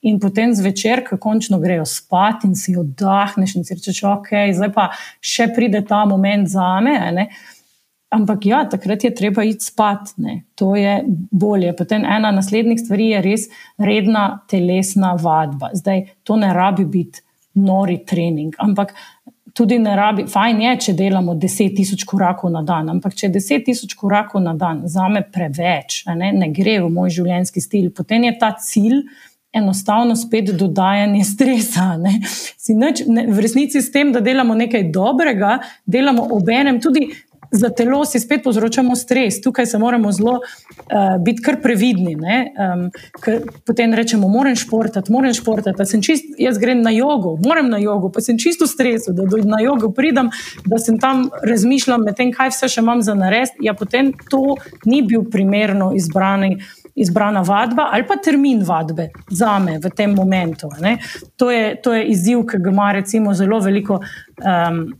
In 0.06 0.20
potem 0.22 0.52
zvečer, 0.54 1.02
ko 1.02 1.16
končno 1.18 1.58
grejo 1.58 1.82
spat 1.88 2.44
in 2.46 2.54
si 2.54 2.76
oddahneš, 2.78 3.56
in 3.58 3.64
si 3.66 3.74
rečeš, 3.74 4.04
ok, 4.06 4.30
zdaj 4.54 4.70
pa 4.74 4.90
še 5.18 5.48
pride 5.56 5.82
ta 5.86 6.04
moment 6.06 6.46
za 6.46 6.76
me. 6.84 6.94
Ne? 7.16 7.24
Ampak 8.14 8.46
ja, 8.46 8.62
takrat 8.70 9.04
je 9.04 9.10
treba 9.14 9.42
iti 9.44 9.66
spat, 9.66 10.14
ne? 10.22 10.44
to 10.54 10.76
je 10.78 11.00
bolje. 11.34 11.74
Potem 11.76 12.06
ena 12.06 12.30
naslednjih 12.32 12.78
stvari 12.78 13.10
je 13.10 13.24
res 13.26 13.48
redna 13.74 14.44
telesna 14.48 15.16
vadba. 15.18 15.74
Zdaj, 15.74 16.06
to 16.22 16.38
ne 16.38 16.54
rabi 16.54 16.86
biti 16.86 17.26
nori 17.58 17.98
trening, 18.06 18.54
ampak 18.62 18.94
tudi 19.58 19.78
ne 19.82 19.96
rabi, 19.98 20.24
fajn 20.30 20.60
je, 20.62 20.74
če 20.86 20.92
delamo 20.98 21.34
10.000 21.34 22.06
korakov 22.06 22.52
na 22.54 22.62
dan, 22.66 22.92
ampak 22.94 23.16
če 23.18 23.26
je 23.26 23.40
10.000 23.40 23.96
korakov 23.98 24.44
na 24.44 24.54
dan 24.58 24.84
za 24.86 25.08
me 25.10 25.24
preveč, 25.26 26.04
ne? 26.06 26.30
ne 26.36 26.50
gre 26.54 26.78
v 26.84 26.92
moj 26.94 27.10
življenjski 27.18 27.62
stil, 27.64 27.88
potem 27.94 28.28
je 28.28 28.36
ta 28.38 28.52
cilj 28.62 29.02
enostavno 29.58 30.14
spet 30.16 30.52
dodajanje 30.60 31.24
stresa. 31.24 31.96
Nič, 31.98 33.02
ne, 33.08 33.24
v 33.32 33.42
resnici 33.42 33.82
s 33.82 33.90
tem, 33.90 34.12
da 34.12 34.20
delamo 34.20 34.54
nekaj 34.54 34.90
dobrega, 34.94 35.56
delamo 35.88 36.28
obenem 36.36 36.78
tudi. 36.84 37.08
Za 37.50 37.70
telo 37.70 38.04
si 38.04 38.20
spet 38.20 38.42
povzročamo 38.44 38.96
stres, 38.96 39.40
tukaj 39.40 39.66
se 39.66 39.78
moramo 39.78 40.12
zelo 40.12 40.32
uh, 40.32 41.22
biti 41.24 41.42
kar 41.42 41.60
previdni. 41.62 42.16
Um, 42.16 42.90
potem 43.66 43.94
rečemo, 43.94 44.28
moram 44.28 44.56
športati, 44.56 45.12
moram 45.12 45.34
športati, 45.34 46.02
čist, 46.02 46.34
jaz 46.38 46.58
grem 46.58 46.82
na 46.82 46.90
jogo, 46.90 47.36
moram 47.44 47.70
na 47.70 47.78
jogo, 47.78 48.10
pa 48.12 48.20
sem 48.20 48.38
čisto 48.38 48.64
v 48.64 48.68
stresu, 48.68 49.12
da 49.12 49.24
na 49.44 49.60
jogo 49.62 49.90
pridem, 49.92 50.30
da 50.66 50.78
sem 50.78 50.98
tam 50.98 51.28
razmišljam 51.42 52.04
med 52.04 52.16
tem, 52.16 52.32
kaj 52.32 52.52
vse 52.52 52.68
še 52.68 52.84
imam 52.84 53.02
za 53.02 53.14
narediti. 53.14 53.64
Ja, 53.64 53.74
potem 53.74 54.12
to 54.30 54.58
ni 54.84 55.02
bil 55.02 55.24
primerno 55.30 55.92
izbrani 55.96 56.58
izbrana 56.98 57.40
vadba 57.40 57.88
ali 57.92 58.06
pa 58.06 58.16
termin 58.16 58.62
vadbe 58.64 59.08
za 59.30 59.58
me 59.58 59.78
v 59.78 59.90
tem 59.90 60.14
momentu. 60.14 60.68
To 61.36 61.50
je, 61.50 61.76
to 61.82 61.94
je 61.94 62.04
izziv, 62.10 62.42
ki 62.46 62.58
ga 62.58 62.70
ima 62.70 62.92
recimo 62.92 63.34
zelo 63.34 63.60
veliko. 63.60 64.00
Um, 64.42 64.98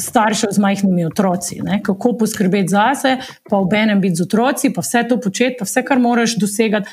Staršev 0.00 0.54
z 0.56 0.62
majhnimi 0.62 1.04
otroci, 1.04 1.60
ne? 1.62 1.82
kako 1.84 2.14
poskrbeti 2.22 2.72
za 2.72 2.90
sebe, 2.96 3.26
pa 3.50 3.58
ob 3.60 3.74
enem 3.76 4.00
biti 4.00 4.22
z 4.22 4.24
otroci, 4.24 4.72
pa 4.72 4.80
vse 4.80 5.04
to 5.08 5.20
početi, 5.20 5.58
pa 5.58 5.68
vse, 5.68 5.84
kar 5.84 6.00
moraš 6.00 6.38
dosegati, 6.40 6.88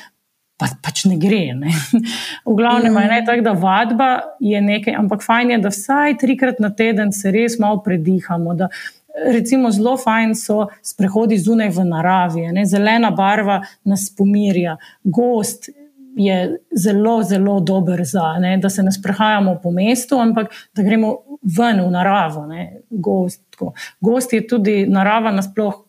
pa, 0.58 0.68
pač 0.82 1.06
ne 1.08 1.16
gre. 1.16 1.54
Ne? 1.56 1.72
V 2.48 2.56
glavnem 2.58 2.92
mm. 2.92 3.16
je 3.16 3.24
tako, 3.26 3.46
da 3.46 3.54
vadba 3.56 4.10
je 4.40 4.60
nekaj, 4.60 4.96
ampak 4.98 5.24
fajn 5.24 5.54
je, 5.54 5.58
da 5.64 5.72
vsaj 5.72 6.18
trikrat 6.20 6.60
na 6.60 6.70
teden 6.74 7.12
se 7.14 7.32
res 7.32 7.58
malo 7.62 7.80
predihamo. 7.84 8.54
Da, 8.58 8.68
recimo, 9.32 9.70
zelo 9.74 9.96
fajn 9.96 10.34
so 10.38 10.66
sprehodi 10.84 11.38
zunaj 11.38 11.72
v 11.78 11.86
naravi. 11.88 12.48
Ne? 12.52 12.66
Zelena 12.66 13.10
barva 13.14 13.62
nas 13.88 14.08
pomirja, 14.14 14.76
gost. 15.04 15.70
Je 16.18 16.38
zelo, 16.74 17.20
zelo 17.22 17.60
dober 17.60 18.02
za 18.04 18.34
to, 18.36 18.54
da 18.62 18.70
se 18.70 18.82
ne 18.82 18.92
sprehajamo 18.92 19.60
po 19.62 19.70
mestu, 19.70 20.18
ampak 20.18 20.50
da 20.74 20.82
gremo 20.82 21.12
ven 21.42 21.80
v 21.84 21.90
naravo. 21.94 22.46
Gost, 22.90 23.44
gost 24.00 24.32
je 24.34 24.46
tudi 24.46 24.80
narava, 24.90 25.30
nasplošno 25.32 25.88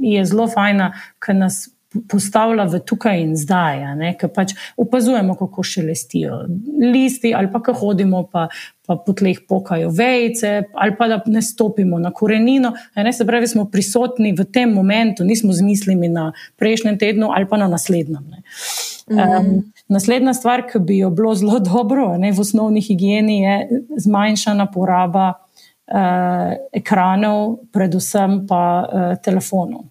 je 0.00 0.24
zelo 0.24 0.46
fajna, 0.48 0.92
ker 1.18 1.36
nas 1.36 1.68
postavlja 2.10 2.64
v 2.70 2.80
tukaj 2.86 3.20
in 3.22 3.34
zdaj, 3.38 3.84
ker 4.18 4.30
pač 4.34 4.54
opazujemo, 4.80 5.36
kako 5.38 5.62
šelestijo 5.62 6.40
listi, 6.82 7.30
ali 7.34 7.50
pa 7.52 7.60
ko 7.62 7.74
hodimo, 7.78 8.24
pa, 8.32 8.48
pa 8.86 8.96
po 8.98 9.14
tleh 9.14 9.44
pokajo 9.48 9.92
vejce, 9.94 10.56
ali 10.74 10.96
pa 10.98 11.08
da 11.12 11.20
ne 11.30 11.42
stopimo 11.42 12.00
na 12.02 12.10
korenino. 12.10 12.74
Ne, 12.96 13.12
se 13.14 13.26
pravi, 13.26 13.48
smo 13.50 13.68
prisotni 13.70 14.34
v 14.34 14.48
tem 14.50 14.74
momentu, 14.74 15.24
nismo 15.24 15.54
z 15.54 15.62
mislimi 15.66 16.10
na 16.10 16.32
prejšnjem 16.58 16.98
tednu 16.98 17.30
ali 17.34 17.48
pa 17.50 17.60
na 17.62 17.70
naslednjem. 17.70 18.26
Mm. 18.26 18.93
Um, 19.06 19.72
naslednja 19.88 20.32
stvar, 20.34 20.62
ki 20.70 20.78
bi 20.80 20.98
jo 20.98 21.10
bilo 21.10 21.34
zelo 21.34 21.58
dobro 21.72 22.16
ne, 22.18 22.32
v 22.32 22.40
osnovni 22.40 22.80
higieni, 22.80 23.40
je 23.42 23.82
zmanjšana 24.06 24.66
poraba 24.72 25.32
uh, 25.34 26.54
ekranov, 26.72 27.58
predvsem 27.72 28.44
pa 28.48 28.62
uh, 28.84 29.16
telefonov. 29.24 29.84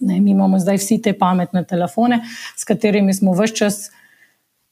Ne, 0.00 0.20
mi 0.20 0.30
imamo 0.30 0.60
zdaj 0.62 0.78
vsi 0.78 1.00
te 1.02 1.12
pametne 1.18 1.64
telefone, 1.66 2.20
s 2.56 2.64
katerimi 2.64 3.14
smo 3.14 3.34
vse 3.34 3.54
čas, 3.54 3.80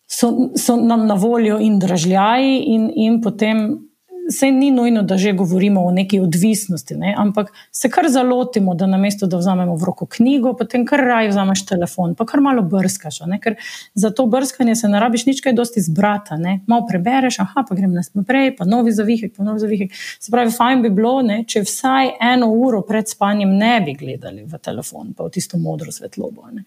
so, 0.06 0.30
so 0.54 0.76
nam 0.76 1.06
na 1.06 1.14
voljo 1.18 1.58
in 1.58 1.80
državljani, 1.82 2.60
in, 2.74 2.90
in 2.94 3.20
potem 3.22 3.85
se 4.30 4.50
ni 4.50 4.70
nujno, 4.70 5.02
da 5.02 5.16
že 5.18 5.32
govorimo 5.32 5.84
o 5.84 5.90
neki 5.90 6.20
odvisnosti, 6.20 6.94
ne? 6.96 7.14
ampak 7.18 7.52
se 7.70 7.90
kar 7.90 8.08
zalotimo, 8.08 8.74
da 8.74 8.86
namesto 8.86 9.26
da 9.26 9.36
vzamemo 9.36 9.76
v 9.76 9.84
roko 9.84 10.06
knjigo, 10.06 10.52
potem 10.56 10.86
kar 10.86 11.00
raje 11.00 11.28
vzameš 11.28 11.66
telefon, 11.66 12.14
pa 12.14 12.26
kar 12.26 12.40
malo 12.40 12.62
brskaš. 12.62 13.18
Ker 13.42 13.54
za 13.94 14.10
to 14.10 14.26
brskanje 14.26 14.76
se 14.76 14.88
ne 14.88 15.00
rabiš 15.00 15.26
nič 15.26 15.40
kaj 15.40 15.52
dosti 15.52 15.80
zbrata. 15.80 16.36
Ne? 16.36 16.60
Malo 16.66 16.86
prebereš, 16.90 17.40
aha, 17.44 17.64
pa 17.68 17.74
grem 17.74 17.94
naprej, 18.14 18.56
pa 18.56 18.64
novi 18.64 18.92
zavihek, 18.92 19.36
pa 19.36 19.44
novi 19.44 19.62
zavihek. 19.62 19.94
Se 20.20 20.30
pravi, 20.32 20.50
fajn 20.52 20.82
bi 20.82 20.90
bilo, 20.90 21.20
ne? 21.22 21.42
če 21.44 21.62
vsaj 21.66 22.16
eno 22.32 22.50
uro 22.52 22.82
pred 22.86 23.08
spanjem 23.08 23.56
ne 23.56 23.80
bi 23.84 23.94
gledali 23.94 24.44
v 24.44 24.58
telefon, 24.62 25.12
pa 25.16 25.26
v 25.26 25.36
tisto 25.38 25.58
modro 25.58 25.92
svetlobo. 25.92 26.50
Ne? 26.52 26.66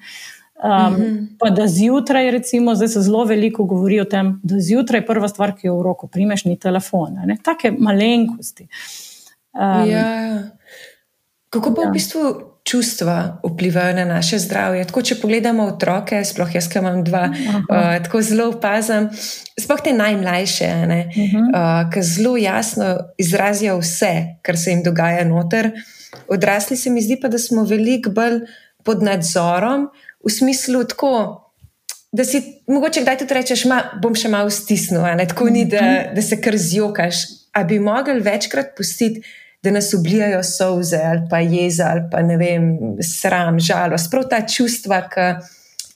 Um, 0.63 0.93
mm 0.93 0.95
-hmm. 0.95 1.27
Pa 1.39 1.49
da 1.49 1.67
zjutraj, 1.67 2.31
recimo, 2.31 2.75
zdaj 2.75 2.87
se 2.87 3.01
zelo 3.01 3.23
veliko 3.23 3.63
govori 3.63 3.99
o 3.99 4.05
tem, 4.05 4.39
da 4.43 4.59
zjutraj 4.59 5.05
prva 5.05 5.27
stvar, 5.27 5.55
ki 5.55 5.67
jo 5.67 5.77
v 5.77 5.83
roko 5.83 6.07
primeš, 6.07 6.45
ni 6.45 6.59
telefon. 6.59 7.15
Take 7.43 7.71
malenkosti. 7.79 8.67
Um, 9.53 9.89
ja. 9.89 10.43
Kako 11.49 11.75
pa 11.75 11.81
ja. 11.81 11.89
v 11.89 11.91
bistvu 11.91 12.41
čustva 12.63 13.41
vplivajo 13.43 13.95
na 13.95 14.05
naše 14.05 14.39
zdravje? 14.39 14.85
Tako, 14.85 15.01
če 15.01 15.15
pogledamo 15.21 15.63
otroke, 15.63 16.25
sploh 16.25 16.55
jaz, 16.55 16.67
ki 16.69 16.79
imam 16.79 17.03
dva, 17.03 17.29
uh, 17.29 18.03
tako 18.03 18.21
zelo 18.21 18.49
opazam, 18.49 19.09
sploh 19.59 19.81
te 19.81 19.93
najmlajše, 19.93 20.65
uh 20.65 20.83
-huh. 20.85 21.49
uh, 21.55 21.89
ki 21.93 22.01
zelo 22.01 22.37
jasno 22.37 22.97
izrazijo 23.17 23.77
vse, 23.77 24.25
kar 24.41 24.57
se 24.57 24.71
jim 24.71 24.83
dogaja 24.83 25.23
noter. 25.23 25.71
Odrasli 26.27 26.77
se 26.77 26.89
mi 26.89 27.01
zdi 27.01 27.19
pa, 27.21 27.27
da 27.27 27.39
smo 27.39 27.63
veliko 27.63 28.09
bolj 28.09 28.39
pod 28.83 29.03
nadzorom 29.03 29.89
v 30.25 30.31
smislu 30.31 30.83
tako. 30.83 31.45
Da 32.11 32.25
si 32.25 32.41
mogoče 32.67 33.01
kdaj 33.01 33.17
tudi 33.17 33.33
rečeš, 33.37 33.63
da 33.69 33.83
bom 34.01 34.15
še 34.17 34.31
malo 34.33 34.49
stisnil, 34.49 35.03
tako 35.29 35.51
ni, 35.53 35.65
da, 35.69 35.81
mhm. 35.81 36.15
da 36.17 36.21
se 36.25 36.39
kar 36.41 36.57
zjokaš. 36.57 37.25
A 37.53 37.63
bi 37.63 37.79
mogli 37.81 38.21
večkrat 38.21 38.75
pustiti, 38.77 39.21
da 39.63 39.71
nas 39.75 39.93
ubijajo 39.93 40.43
solze 40.43 40.99
ali 41.03 41.25
pa 41.29 41.39
jeza 41.39 41.89
ali 41.91 42.05
pa 42.11 42.21
ne 42.21 42.37
vem, 42.37 42.69
sram, 43.03 43.57
žalost, 43.59 44.07
prav 44.11 44.29
ta 44.31 44.39
čustva, 44.47 45.01
ki 45.11 45.25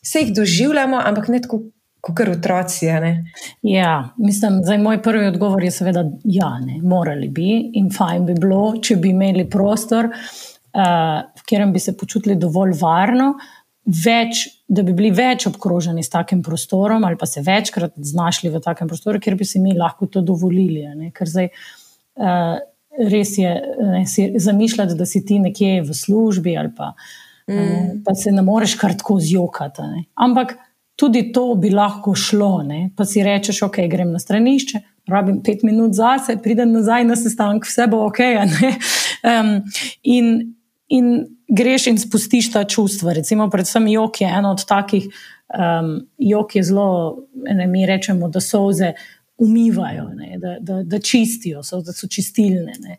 se 0.03 0.19
jih 0.19 0.33
doživljamo, 0.35 0.99
ampak 1.05 1.31
ne 1.33 1.41
tako. 1.41 1.63
Kot 2.03 2.19
otroci. 2.19 2.89
Ja, 3.63 4.09
mislim, 4.17 4.57
da 4.67 4.73
je 4.73 4.79
moj 4.83 4.97
prvi 5.01 5.29
odgovor, 5.29 5.63
je 5.63 5.69
seveda, 5.71 6.01
da 6.03 6.17
ja, 6.27 6.49
ne, 6.59 6.81
morali 6.83 7.29
bi 7.31 7.61
in 7.79 7.87
fajn 7.95 8.25
bi 8.27 8.33
bilo, 8.35 8.73
če 8.83 8.97
bi 8.99 9.13
imeli 9.15 9.45
prostor, 9.47 10.09
uh, 10.11 10.81
v 11.23 11.45
katerem 11.45 11.71
bi 11.71 11.79
se 11.79 11.93
počutili 11.95 12.35
dovolj 12.35 12.75
varno, 12.81 13.29
uh, 13.37 13.62
več, 13.83 14.45
da 14.67 14.83
bi 14.85 14.93
bili 14.95 15.11
več 15.15 15.47
obkroženi 15.49 16.03
s 16.03 16.11
takim 16.13 16.41
prostorom, 16.43 17.03
ali 17.03 17.17
pa 17.19 17.27
se 17.27 17.43
večkrat 17.43 17.97
znašli 17.97 18.51
v 18.53 18.61
takem 18.63 18.87
prostoru, 18.87 19.19
kjer 19.19 19.35
bi 19.39 19.47
si 19.47 19.59
mi 19.59 19.75
lahko 19.77 20.07
to 20.07 20.23
dovolili. 20.23 20.85
Ne? 20.95 21.11
Ker 21.15 21.29
zdaj 21.29 21.49
uh, 21.51 22.61
res 23.11 23.35
je 23.37 23.51
ne, 23.79 24.05
zamišljati, 24.39 24.95
da 24.99 25.07
si 25.09 25.23
ti 25.25 25.39
nekje 25.43 25.81
v 25.83 25.97
službi, 25.97 26.55
ali 26.57 26.71
pa, 26.75 26.93
mm. 27.51 27.57
uh, 27.59 27.91
pa 28.05 28.15
se 28.15 28.31
ne 28.31 28.45
moreš 28.45 28.77
kar 28.79 28.95
tako 28.95 29.19
zjokati. 29.19 29.83
Ne? 29.91 30.05
Ampak 30.15 30.55
tudi 30.99 31.27
to 31.35 31.49
bi 31.59 31.73
lahko 31.73 32.15
šlo, 32.15 32.55
ne? 32.63 32.87
pa 32.95 33.05
si 33.09 33.23
rečeš, 33.25 33.65
ok, 33.67 33.83
grem 33.91 34.15
na 34.15 34.23
stranišče. 34.23 34.83
Rabim 35.11 35.41
pet 35.43 35.65
minut 35.67 35.91
zase, 35.97 36.37
pridem 36.39 36.71
nazaj 36.71 37.03
na 37.03 37.17
sestanek, 37.19 37.65
vse 37.67 37.89
bo 37.91 38.05
ok. 38.07 38.21
Um, 39.27 39.57
in, 40.15 40.29
in 40.93 41.25
greš 41.47 41.87
in 41.87 41.97
spustiš 41.97 42.51
ta 42.53 42.63
čustva. 42.63 43.13
Recimo, 43.13 43.49
predvsem 43.49 43.87
jok 43.87 44.21
je 44.21 44.29
eno 44.29 44.51
od 44.51 44.65
takih, 44.65 45.07
um, 45.49 45.95
jok 46.17 46.55
je 46.55 46.63
zelo, 46.63 47.17
ne, 47.33 47.67
mi 47.67 47.85
rečemo, 47.85 48.29
da 48.29 48.41
soze 48.41 48.93
umivajo, 49.37 50.09
ne, 50.13 50.37
da, 50.37 50.57
da, 50.59 50.83
da 50.83 50.99
čistijo, 50.99 51.63
so, 51.63 51.81
da 51.81 51.93
so 51.93 52.07
čistilne. 52.07 52.77
Ne. 52.79 52.97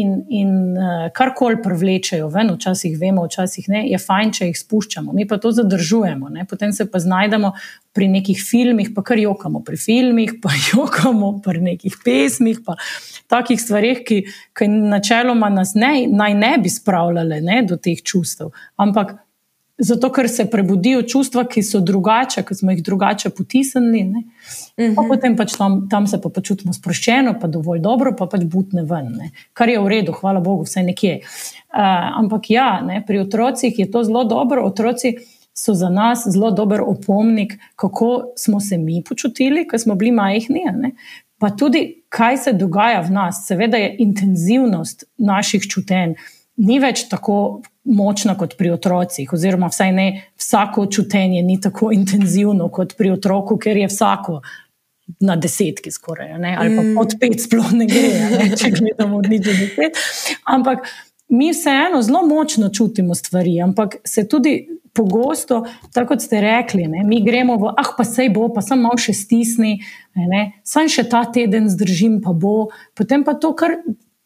In, 0.00 0.24
in 0.28 0.50
uh, 0.76 1.06
karkoli 1.14 1.60
privlečejo 1.62 2.28
ven, 2.32 2.50
včasih 2.56 2.96
vemo, 3.00 3.24
včasih 3.28 3.68
ne, 3.70 3.84
je 3.90 3.98
fajn, 4.00 4.32
če 4.34 4.48
jih 4.48 4.58
spuščamo. 4.58 5.14
Mi 5.14 5.26
pa 5.30 5.38
to 5.42 5.52
zadržujemo, 5.54 6.30
ne? 6.34 6.46
potem 6.50 6.72
se 6.74 6.88
pa 6.90 6.98
znajdemo 7.02 7.52
pri 7.94 8.08
nekih 8.10 8.40
filmih, 8.42 8.90
pa 8.94 9.04
kar 9.06 9.20
jokamo 9.22 9.62
pri 9.64 9.78
filmih, 9.78 10.36
pa 10.42 10.54
jokamo 10.72 11.36
pri 11.44 11.62
nekih 11.70 11.98
pesmih, 12.04 12.62
pa 12.66 12.74
takih 13.30 13.60
stvarih, 13.60 14.02
ki, 14.06 14.22
ki 14.56 14.70
načeloma 14.72 15.52
nas 15.54 15.76
ne, 15.78 16.08
naj 16.10 16.38
ne 16.40 16.54
bi 16.62 16.72
spravljale 16.72 17.40
ne, 17.44 17.62
do 17.68 17.78
teh 17.78 18.02
čustev. 18.02 18.50
Ampak 18.82 19.14
zato, 19.78 20.12
ker 20.12 20.28
se 20.28 20.46
prebudijo 20.50 21.02
čustva, 21.02 21.44
ki 21.50 21.62
so 21.62 21.80
drugače, 21.80 22.42
ki 22.46 22.54
smo 22.54 22.70
jih 22.70 22.82
drugače 22.84 23.30
potisnili. 23.30 24.00
Uh 24.00 24.84
-huh. 24.84 24.94
pa 24.94 25.02
mhm. 25.02 25.08
potem 25.08 25.36
pač 25.36 25.56
tam, 25.56 25.88
tam 25.88 26.06
se 26.06 26.20
pa 26.20 26.28
počutimo 26.28 26.72
sproščeno, 26.72 27.38
pa 27.40 27.46
dovolj 27.46 27.80
dobro, 27.80 28.14
pa 28.18 28.26
pač 28.26 28.44
butne 28.44 28.82
ven, 28.82 29.12
ne. 29.18 29.30
kar 29.52 29.68
je 29.68 29.80
v 29.80 29.88
redu, 29.88 30.12
hvala 30.12 30.40
Bogu, 30.40 30.62
vse 30.62 30.82
nekje. 30.82 31.20
Uh, 31.74 32.18
ampak 32.18 32.50
ja, 32.50 32.80
ne, 32.80 33.04
pri 33.06 33.18
otrocih 33.18 33.78
je 33.78 33.90
to 33.90 34.04
zelo 34.04 34.24
dobro. 34.24 34.62
Otroci 34.64 35.16
so 35.54 35.74
za 35.74 35.88
nas 35.88 36.26
zelo 36.28 36.50
dober 36.50 36.80
opomnik, 36.80 37.58
kako 37.76 38.32
smo 38.36 38.60
se 38.60 38.78
mi 38.78 39.02
počutili, 39.08 39.68
ko 39.68 39.78
smo 39.78 39.94
bili 39.94 40.12
majhni. 40.12 40.64
Ne. 40.72 40.90
Pa 41.38 41.50
tudi, 41.50 42.02
kaj 42.08 42.36
se 42.36 42.52
dogaja 42.52 43.00
v 43.00 43.10
nas. 43.10 43.46
Seveda 43.46 43.76
je 43.76 43.96
intenzivnost 43.98 45.04
naših 45.18 45.62
čutenj 45.62 46.14
ni 46.56 46.78
več 46.82 47.06
tako 47.10 47.62
močna 47.84 48.36
kot 48.38 48.56
pri 48.58 48.70
otrocih, 48.74 49.32
oziroma 49.32 49.68
vsaj 49.68 49.92
ne 49.92 50.06
vsako 50.40 50.86
čutenje 50.86 51.42
ni 51.42 51.60
tako 51.60 51.92
intenzivno 51.92 52.68
kot 52.72 52.96
pri 52.98 53.10
otroku, 53.10 53.58
ker 53.60 53.76
je 53.76 53.88
vsako 53.88 54.40
na 55.20 55.36
desetki 55.36 55.90
skoraj, 55.92 56.38
ne? 56.38 56.54
ali 56.58 56.76
pa 56.76 56.82
mm. 56.82 56.98
od 56.98 57.16
pet 57.20 57.42
sploh 57.42 57.72
ne 57.76 57.86
gre, 57.86 58.12
ne? 58.30 58.46
če 58.56 58.70
gledamo 58.72 59.20
od 59.20 59.28
nič 59.28 59.44
do 59.44 59.56
deset. 59.58 60.00
Ampak 60.48 60.88
mi 61.28 61.50
vseeno 61.52 62.00
zelo 62.02 62.24
močno 62.26 62.70
čutimo 62.72 63.14
stvari, 63.14 63.60
ampak 63.60 64.00
se 64.04 64.28
tudi. 64.28 64.80
Pogosto, 64.94 65.64
tako 65.90 66.12
kot 66.12 66.22
ste 66.22 66.38
rekli, 66.38 66.84
ne, 66.86 67.00
mi 67.02 67.16
gremo 67.24 67.56
v, 67.58 67.72
ah, 67.82 67.88
pa 67.96 68.04
sej 68.06 68.28
bo, 68.30 68.44
pa 68.54 68.62
sem 68.62 68.78
malo 68.78 68.94
še 68.94 69.10
stisni, 69.10 69.72
sam 70.62 70.86
še 70.86 71.02
ta 71.10 71.24
teden 71.34 71.66
zdržim, 71.66 72.20
pa 72.22 72.30
bo, 72.30 72.68
potem 72.94 73.24
pa 73.26 73.34
to 73.34 73.50
kar 73.58 73.74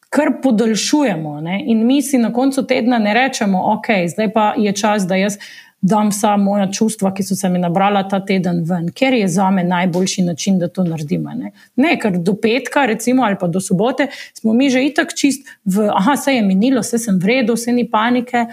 kar 0.09 0.33
podaljšujemo. 0.43 1.41
Ne? 1.41 1.62
In 1.67 1.87
mi 1.87 2.03
si 2.03 2.19
na 2.19 2.33
koncu 2.33 2.67
tedna 2.67 2.99
ne 2.99 3.15
rečemo, 3.15 3.62
ok, 3.73 3.87
zdaj 4.15 4.33
pa 4.33 4.53
je 4.57 4.73
čas, 4.73 5.07
da 5.07 5.17
jaz 5.17 5.38
dam 5.81 6.09
vsa 6.11 6.37
moja 6.37 6.67
čustva, 6.73 7.12
ki 7.15 7.23
so 7.23 7.37
se 7.38 7.49
mi 7.49 7.59
nabrala 7.59 8.03
ta 8.09 8.19
teden 8.27 8.65
ven, 8.67 8.88
ker 8.91 9.15
je 9.15 9.29
za 9.29 9.50
me 9.50 9.62
najboljši 9.65 10.23
način, 10.23 10.59
da 10.59 10.69
to 10.69 10.85
naredimo. 10.85 11.35
Ne? 11.35 11.53
ne, 11.77 11.95
ker 12.00 12.19
do 12.19 12.35
petka, 12.35 12.87
recimo, 12.87 13.23
ali 13.23 13.37
pa 13.41 13.47
do 13.47 13.61
sobote, 13.61 14.09
smo 14.35 14.53
mi 14.53 14.71
že 14.71 14.83
itak 14.85 15.15
čist 15.15 15.47
v, 15.65 15.87
ah, 15.95 16.15
vse 16.17 16.35
je 16.35 16.43
minilo, 16.43 16.83
vse 16.83 16.99
sem 16.99 17.19
vredno, 17.23 17.55
vse 17.55 17.73
ni 17.73 17.87
panike 17.91 18.47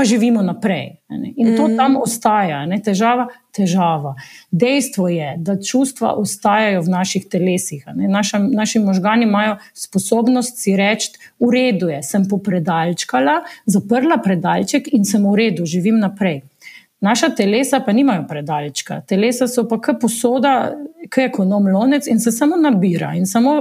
pa 0.00 0.04
živimo 0.04 0.42
naprej. 0.42 0.96
In 1.36 1.56
to 1.56 1.68
mm. 1.68 1.76
tam 1.76 1.96
ostaja, 2.00 2.62
ne? 2.66 2.78
težava, 2.80 3.26
težava. 3.52 4.14
Dejstvo 4.50 5.08
je, 5.12 5.34
da 5.36 5.58
čustva 5.60 6.14
ostajajo 6.16 6.80
v 6.86 6.92
naših 6.94 7.26
telesih. 7.28 7.84
Naša, 8.08 8.38
naši 8.38 8.80
možgani 8.80 9.28
imajo 9.28 9.58
sposobnost 9.76 10.56
si 10.56 10.72
reči: 10.76 11.10
V 11.36 11.50
redu 11.52 11.90
je, 11.92 12.00
sem 12.02 12.24
popredalčkala, 12.28 13.42
zaprla 13.66 14.16
predalček 14.24 14.88
in 14.96 15.04
sem 15.04 15.26
v 15.28 15.36
redu, 15.36 15.68
živim 15.68 16.00
naprej. 16.00 16.40
Naša 17.04 17.34
telesa 17.36 17.82
pa 17.84 17.92
nimajo 17.92 18.24
predalčka, 18.28 19.02
telesa 19.04 19.48
so 19.48 19.66
pa 19.68 19.76
kot 19.84 20.00
posoda, 20.00 20.72
kot 21.10 21.20
je 21.20 21.28
ekonom 21.28 21.68
lonec 21.68 22.08
in 22.08 22.20
se 22.20 22.32
samo 22.32 22.56
nabira 22.56 23.12
in 23.16 23.28
samo, 23.28 23.56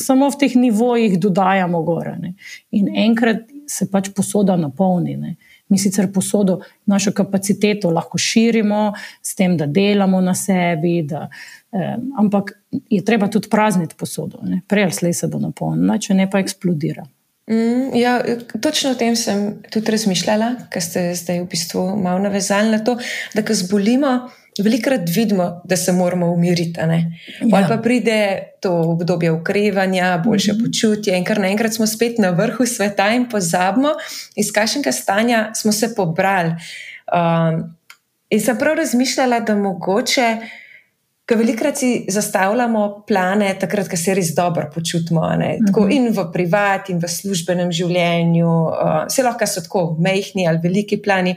samo 0.00 0.28
v 0.32 0.40
teh 0.40 0.56
nivojih 0.56 1.20
dodajamo 1.20 1.82
gore. 1.84 2.16
Ne? 2.20 2.34
In 2.72 2.88
enkrat 2.88 3.44
se 3.66 3.88
pač 3.90 4.10
posoda 4.14 4.56
napolni. 4.56 5.16
Ne. 5.16 5.36
Mi 5.68 5.78
sicer 5.78 6.10
posodo, 6.12 6.60
našo 6.86 7.12
kapaciteto 7.12 7.90
lahko 7.90 8.18
širimo 8.18 8.92
s 9.22 9.34
tem, 9.34 9.56
da 9.56 9.66
delamo 9.66 10.20
na 10.20 10.34
sebi, 10.34 11.02
da, 11.08 11.28
eh, 11.72 11.96
ampak 12.18 12.52
je 12.90 13.04
treba 13.04 13.28
tudi 13.28 13.48
prazniti 13.48 13.94
posodo. 13.98 14.42
Ne. 14.42 14.60
Prej 14.68 14.88
ali 14.88 14.92
slej 14.92 15.14
se 15.14 15.28
bo 15.28 15.38
napolnila, 15.38 15.98
če 15.98 16.14
ne 16.14 16.30
pa 16.30 16.42
eksplodira. 16.44 17.06
Mm, 17.50 17.96
ja, 17.96 18.22
točno 18.60 18.90
o 18.90 18.96
tem 18.96 19.16
sem 19.16 19.58
tudi 19.70 19.92
razmišljala, 19.92 20.54
ker 20.72 20.82
ste 20.82 21.10
zdaj 21.12 21.42
v 21.42 21.48
bistvu 21.52 21.82
malo 22.00 22.22
navezali 22.24 22.72
na 22.72 22.80
to, 22.84 22.96
da 23.34 23.44
ko 23.44 23.56
zbolimo. 23.56 24.14
Velikrat 24.62 25.00
vidimo, 25.16 25.62
da 25.64 25.76
se 25.76 25.92
moramo 25.92 26.32
umiriti. 26.32 26.80
Ja. 27.40 27.66
Pa 27.68 27.76
pride 27.76 28.42
to 28.60 28.72
obdobje 28.80 29.32
ukrevanja, 29.32 30.22
boljše 30.24 30.52
mm 30.52 30.56
-hmm. 30.56 30.64
počutje, 30.64 31.18
in 31.18 31.24
kar 31.24 31.38
naenkrat 31.38 31.74
smo 31.74 31.86
spet 31.86 32.18
na 32.18 32.30
vrhu 32.30 32.66
sveta 32.66 33.08
in 33.08 33.28
pozabimo, 33.28 33.88
iz 34.36 34.52
kakšnega 34.52 34.92
stanja 34.92 35.50
smo 35.54 35.72
se 35.72 35.94
pobrali. 35.94 36.50
Um, 36.50 37.76
in 38.30 38.40
sem 38.40 38.58
prav 38.58 38.76
razmišljala, 38.76 39.40
da 39.40 39.56
mogoče, 39.56 40.36
ker 41.26 41.38
velikrat 41.38 41.76
si 41.76 42.06
zastavljamo 42.08 43.04
plane, 43.06 43.56
takrat, 43.60 43.88
ko 43.88 43.96
se 43.96 44.14
res 44.14 44.34
dobro 44.34 44.70
počutimo, 44.74 45.20
mm 45.20 45.40
-hmm. 45.40 45.66
tako 45.66 45.88
in 45.90 46.08
v 46.08 46.32
privat, 46.32 46.88
in 46.90 46.98
v 46.98 47.08
službenem 47.08 47.72
življenju, 47.72 48.48
uh, 48.48 49.06
vse 49.08 49.22
lahko 49.22 49.46
so 49.46 49.60
tako 49.60 49.96
mehki 50.00 50.46
ali 50.48 50.58
veliki 50.62 51.02
plani. 51.02 51.36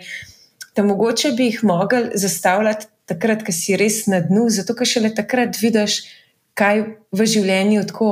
Da 0.75 0.83
mogoče 0.83 1.31
bi 1.31 1.43
jih 1.43 1.63
mogli 1.63 2.09
zastavljati 2.13 2.85
takrat, 3.07 3.43
ko 3.45 3.55
si 3.55 3.77
res 3.79 4.05
na 4.11 4.21
dnu, 4.23 4.49
zato 4.53 4.75
ker 4.75 4.87
šele 4.87 5.13
takrat 5.15 5.57
vidiš, 5.59 6.03
kaj 6.57 6.83
v 7.13 7.27
življenju 7.29 7.85
tako 7.87 8.11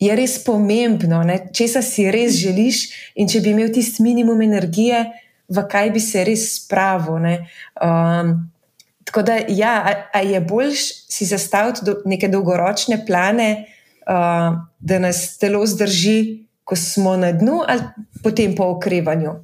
je 0.00 0.14
res 0.16 0.38
pomembno, 0.44 1.20
če 1.52 1.68
si 1.84 2.06
res 2.12 2.38
želiš 2.40 2.78
in 3.20 3.28
če 3.28 3.42
bi 3.44 3.52
imel 3.52 3.72
tisti 3.72 4.02
minimum 4.04 4.40
energije, 4.46 5.04
v 5.50 5.64
kaj 5.68 5.90
bi 5.92 6.00
se 6.00 6.24
res 6.24 6.46
spravil. 6.56 7.20
Um, 7.20 8.32
tako 9.04 9.24
da, 9.26 9.40
ja, 9.48 9.74
a, 9.82 9.92
a 10.14 10.22
je 10.24 10.40
boljš 10.40 10.86
si 11.10 11.28
zastaviti 11.28 11.84
do, 11.84 11.98
neke 12.08 12.30
dolgoročne 12.32 13.02
plane, 13.06 13.50
uh, 14.06 14.56
da 14.80 15.00
nas 15.02 15.36
telo 15.38 15.66
zdrži, 15.66 16.46
ko 16.64 16.78
smo 16.78 17.16
na 17.18 17.32
dnu, 17.34 17.60
ali 17.66 18.06
potem 18.22 18.54
po 18.56 18.70
okrevanju. 18.76 19.34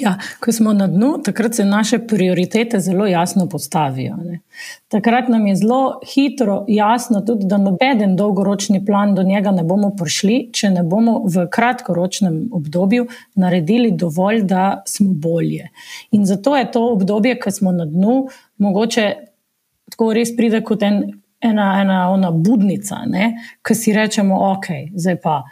Ja, 0.00 0.14
ko 0.40 0.52
smo 0.52 0.72
na 0.72 0.86
dnu, 0.86 1.18
takrat 1.24 1.54
se 1.54 1.64
naše 1.64 1.98
prioritete 2.06 2.80
zelo 2.80 3.06
jasno 3.06 3.48
postavijo. 3.48 4.16
Ne. 4.24 4.38
Takrat 4.88 5.28
nam 5.28 5.46
je 5.46 5.56
zelo 5.56 6.00
hitro 6.14 6.64
jasno, 6.68 7.20
tudi, 7.20 7.46
da 7.46 7.58
noben 7.58 8.16
dolgoročni 8.16 8.84
plan 8.86 9.14
do 9.14 9.22
njega 9.22 9.50
ne 9.50 9.62
bomo 9.62 9.90
prišli, 9.96 10.48
če 10.52 10.70
ne 10.70 10.82
bomo 10.82 11.22
v 11.26 11.46
kratkoročnem 11.50 12.48
obdobju 12.52 13.06
naredili 13.34 13.90
dovolj, 13.90 14.42
da 14.42 14.82
smo 14.86 15.10
bolje. 15.12 15.68
In 16.10 16.26
zato 16.26 16.56
je 16.56 16.70
to 16.70 16.86
obdobje, 16.92 17.38
ko 17.40 17.50
smo 17.50 17.72
na 17.72 17.84
dnu, 17.84 18.28
mogoče 18.58 19.12
tako 19.90 20.12
res 20.12 20.32
pride 20.36 20.62
kot 20.64 20.82
en, 20.82 21.02
ena, 21.40 21.80
ena 21.82 22.06
ona 22.10 22.30
budnica, 22.30 23.02
ki 23.62 23.74
si 23.74 23.92
rečemo, 23.92 24.38
ok, 24.52 24.94
zdaj 24.94 25.20
pa 25.20 25.42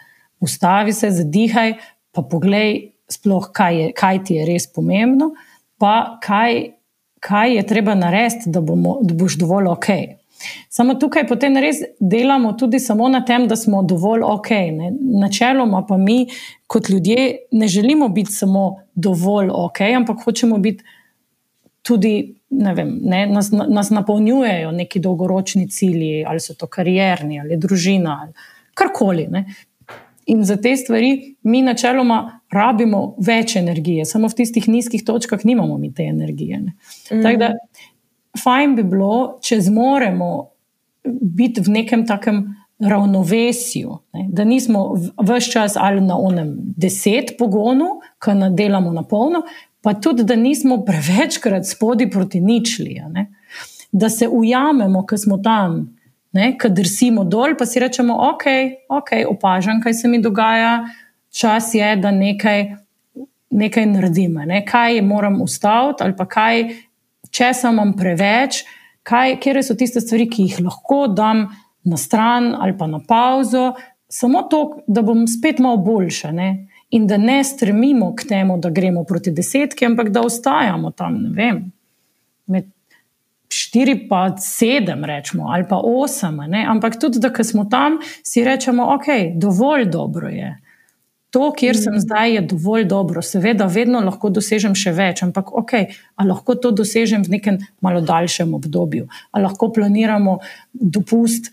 ustavi 0.40 0.92
se, 0.92 1.10
zadihaj, 1.10 1.74
pa 2.12 2.22
poglej 2.22 2.92
sploh, 3.12 3.50
kaj, 3.52 3.76
je, 3.76 3.92
kaj 3.96 4.22
ti 4.24 4.38
je 4.38 4.46
res 4.48 4.66
pomembno, 4.72 5.32
pa 5.80 6.20
kaj, 6.22 6.62
kaj 7.20 7.56
je 7.56 7.66
treba 7.66 7.94
narediti, 7.94 8.50
da, 8.50 8.60
da 8.60 9.14
boš 9.14 9.38
dovolj 9.40 9.70
ok. 9.74 9.90
Samo 10.72 10.94
tukaj 10.96 11.26
potem 11.28 11.56
res 11.60 11.82
delamo 12.00 12.52
tudi 12.56 12.78
samo 12.80 13.08
na 13.08 13.20
tem, 13.24 13.46
da 13.48 13.56
smo 13.56 13.82
dovolj 13.82 14.24
ok. 14.24 14.50
Ne? 14.76 14.92
Načeloma 15.20 15.82
pa 15.88 15.98
mi, 16.00 16.22
kot 16.66 16.88
ljudje, 16.88 17.26
ne 17.52 17.68
želimo 17.68 18.08
biti 18.08 18.32
samo 18.32 18.76
dovolj 18.94 19.50
ok, 19.52 19.80
ampak 19.96 20.24
hočemo 20.24 20.58
biti 20.58 20.84
tudi, 21.82 22.14
ne 22.50 22.74
vem, 22.74 22.98
ne, 23.02 23.26
nas, 23.26 23.50
nas 23.50 23.90
napolnjujejo 23.90 24.72
neki 24.72 25.00
dolgoročni 25.00 25.68
cilji, 25.68 26.24
ali 26.28 26.40
so 26.40 26.54
to 26.54 26.66
karierni, 26.66 27.40
ali 27.40 27.56
družina, 27.56 28.18
ali 28.22 28.32
karkoli. 28.74 29.26
Ne? 29.30 29.44
In 30.30 30.44
za 30.46 30.56
te 30.56 30.76
stvari 30.76 31.36
mi 31.42 31.62
načeloma 31.66 32.40
rabimo 32.52 33.14
več 33.18 33.56
energije, 33.58 34.04
samo 34.06 34.28
v 34.30 34.38
tistih 34.38 34.68
nizkih 34.68 35.02
točkah 35.06 35.42
nimamo 35.44 35.78
mi 35.78 35.92
te 35.94 36.06
energije. 36.06 36.60
Mm. 36.60 37.22
Tako 37.22 37.36
da, 37.38 37.50
fajn 38.38 38.76
bi 38.78 38.86
bilo, 38.86 39.38
če 39.42 39.60
zmoremo 39.66 40.30
biti 41.04 41.64
v 41.66 41.74
nekem 41.80 42.06
takem 42.06 42.44
ravnovesju, 42.80 43.98
ne? 44.14 44.26
da 44.32 44.44
nismo 44.44 44.86
vse 45.18 45.50
čas 45.52 45.76
ali 45.76 46.00
na 46.00 46.16
onem 46.18 46.54
deset 46.76 47.34
pogonu, 47.38 47.98
ki 48.24 48.34
nas 48.38 48.54
delamo 48.56 48.92
na 48.92 49.02
polno, 49.02 49.42
pa 49.82 49.94
tudi, 49.94 50.24
da 50.24 50.36
nismo 50.36 50.82
prevečkrat 50.84 51.66
spodi 51.68 52.10
proti 52.10 52.40
ničli. 52.40 53.00
Da 53.92 54.08
se 54.08 54.28
ujamemo, 54.28 55.02
ker 55.06 55.18
smo 55.18 55.38
tam 55.42 55.88
Ker 56.30 56.70
drsimo 56.70 57.24
dol, 57.26 57.56
pa 57.58 57.66
si 57.66 57.80
rečemo, 57.82 58.14
ok, 58.30 58.44
ok, 58.88 59.10
opažam, 59.30 59.80
kaj 59.82 59.94
se 59.98 60.08
mi 60.08 60.20
dogaja, 60.22 60.84
čas 61.34 61.74
je, 61.74 61.88
da 61.96 62.12
nekaj, 62.14 62.68
nekaj 63.50 63.86
naredim. 63.90 64.38
Ne? 64.46 64.62
Kaj 64.66 65.00
moram 65.02 65.40
ustaviti, 65.42 66.04
ali 66.06 66.14
pa 66.16 66.28
kaj, 66.30 66.68
če 67.34 67.50
sem 67.54 67.82
vam 67.82 67.96
preveč, 67.98 68.62
kaj, 69.02 69.40
kje 69.42 69.64
so 69.66 69.74
tiste 69.78 70.02
stvari, 70.02 70.28
ki 70.30 70.46
jih 70.46 70.62
lahko 70.68 71.08
dam 71.10 71.48
na 71.84 71.96
stran 71.96 72.52
ali 72.54 72.76
pa 72.78 72.86
na 72.86 73.00
pauzo, 73.08 73.72
samo 74.10 74.42
to, 74.50 74.82
da 74.86 75.02
bom 75.02 75.26
spet 75.26 75.58
malo 75.58 75.80
boljša. 75.82 76.30
Ne? 76.32 76.50
In 76.90 77.06
da 77.06 77.18
ne 77.18 77.40
stremimo 77.44 78.14
k 78.14 78.26
temu, 78.28 78.58
da 78.58 78.70
gremo 78.70 79.04
proti 79.04 79.30
desetki, 79.34 79.86
ampak 79.86 80.10
da 80.14 80.22
ostajamo 80.26 80.90
tam, 80.90 81.18
ne 81.22 81.30
vem, 81.34 81.64
med 82.50 82.70
štiri, 83.52 83.96
pa 84.08 84.30
sedem, 84.38 85.04
rečemo, 85.04 85.48
ali 85.50 85.66
pa 85.68 85.80
osem. 85.84 86.36
Ne? 86.48 86.64
Ampak 86.68 87.00
tudi, 87.00 87.18
da 87.18 87.32
smo 87.44 87.64
tam, 87.64 87.98
si 88.22 88.44
rečemo, 88.44 88.86
ok, 88.94 89.34
dovolj 89.34 89.88
dobro 89.90 90.28
je. 90.28 90.56
To, 91.30 91.52
kjer 91.54 91.76
sem 91.78 91.94
mm. 91.94 92.00
zdaj, 92.02 92.34
je 92.34 92.40
dovolj 92.40 92.84
dobro. 92.90 93.22
Seveda, 93.22 93.66
vedno 93.70 94.00
lahko 94.02 94.32
dosežem 94.34 94.74
še 94.74 94.92
več, 94.92 95.22
ampak 95.22 95.52
ok, 95.54 95.74
ali 96.16 96.30
lahko 96.30 96.56
to 96.58 96.72
dosežem 96.74 97.22
v 97.22 97.36
nekem 97.36 97.58
malo 97.80 98.02
daljšem 98.02 98.54
obdobju, 98.54 99.06
ali 99.30 99.46
lahko 99.46 99.70
planiramo 99.74 100.38
dopust 100.72 101.52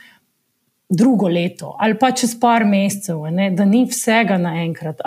drugo 0.89 1.27
leto 1.27 1.75
ali 1.79 1.97
pa 1.99 2.13
čez 2.15 2.37
par 2.39 2.63
mesecev, 2.65 3.25
ne, 3.31 3.49
da 3.51 3.65
ni 3.67 3.83
vsega 3.85 4.37
naenkrat. 4.39 5.03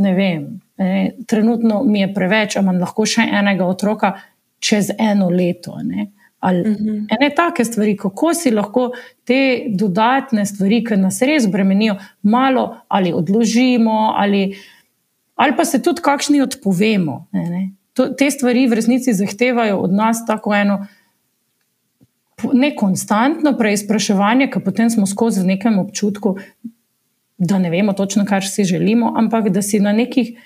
Ne 0.00 0.14
vem, 0.14 0.46
ne, 0.78 1.10
trenutno 1.28 1.82
mi 1.84 2.00
je 2.00 2.12
preveč, 2.14 2.56
ali 2.56 2.64
imam 2.64 2.78
lahko 2.80 3.04
še 3.06 3.26
enega 3.26 3.66
otroka 3.68 4.14
čez 4.58 4.90
eno 4.98 5.28
leto. 5.30 5.76
Ne. 5.84 6.08
Ali 6.40 6.60
uh 6.60 6.76
-huh. 6.76 7.06
ene 7.10 7.34
take 7.36 7.64
stvari, 7.64 7.96
kako 7.96 8.34
si 8.34 8.50
lahko 8.50 8.90
te 9.24 9.64
dodatne 9.68 10.46
stvari, 10.46 10.84
ki 10.84 10.96
nas 10.96 11.22
res 11.22 11.46
bremenijo, 11.46 11.96
malo 12.22 12.76
ali 12.88 13.12
odložimo, 13.12 14.12
ali, 14.16 14.56
ali 15.34 15.56
pa 15.56 15.64
se 15.64 15.82
tudi 15.82 16.02
kakšni 16.02 16.40
odpovemo. 16.42 17.26
Ne, 17.32 17.50
ne. 17.50 17.70
To, 17.92 18.06
te 18.08 18.30
stvari 18.30 18.66
v 18.66 18.72
resnici 18.72 19.12
zahtevajo 19.12 19.78
od 19.78 19.92
nas 19.92 20.26
tako 20.26 20.54
eno 20.54 20.86
ne 22.52 22.76
konstantno 22.76 23.52
preizpraševanje, 23.58 24.50
ki 24.50 24.60
potem 24.64 24.90
smo 24.90 25.06
skozi 25.06 25.40
v 25.40 25.46
nekem 25.46 25.78
občutku, 25.78 26.36
da 27.38 27.58
ne 27.58 27.70
vemo 27.70 27.92
točno, 27.92 28.24
kar 28.24 28.44
si 28.46 28.64
želimo, 28.64 29.12
ampak 29.16 29.48
da 29.48 29.62
si 29.62 29.80
na 29.80 29.92
nekih 29.92 30.38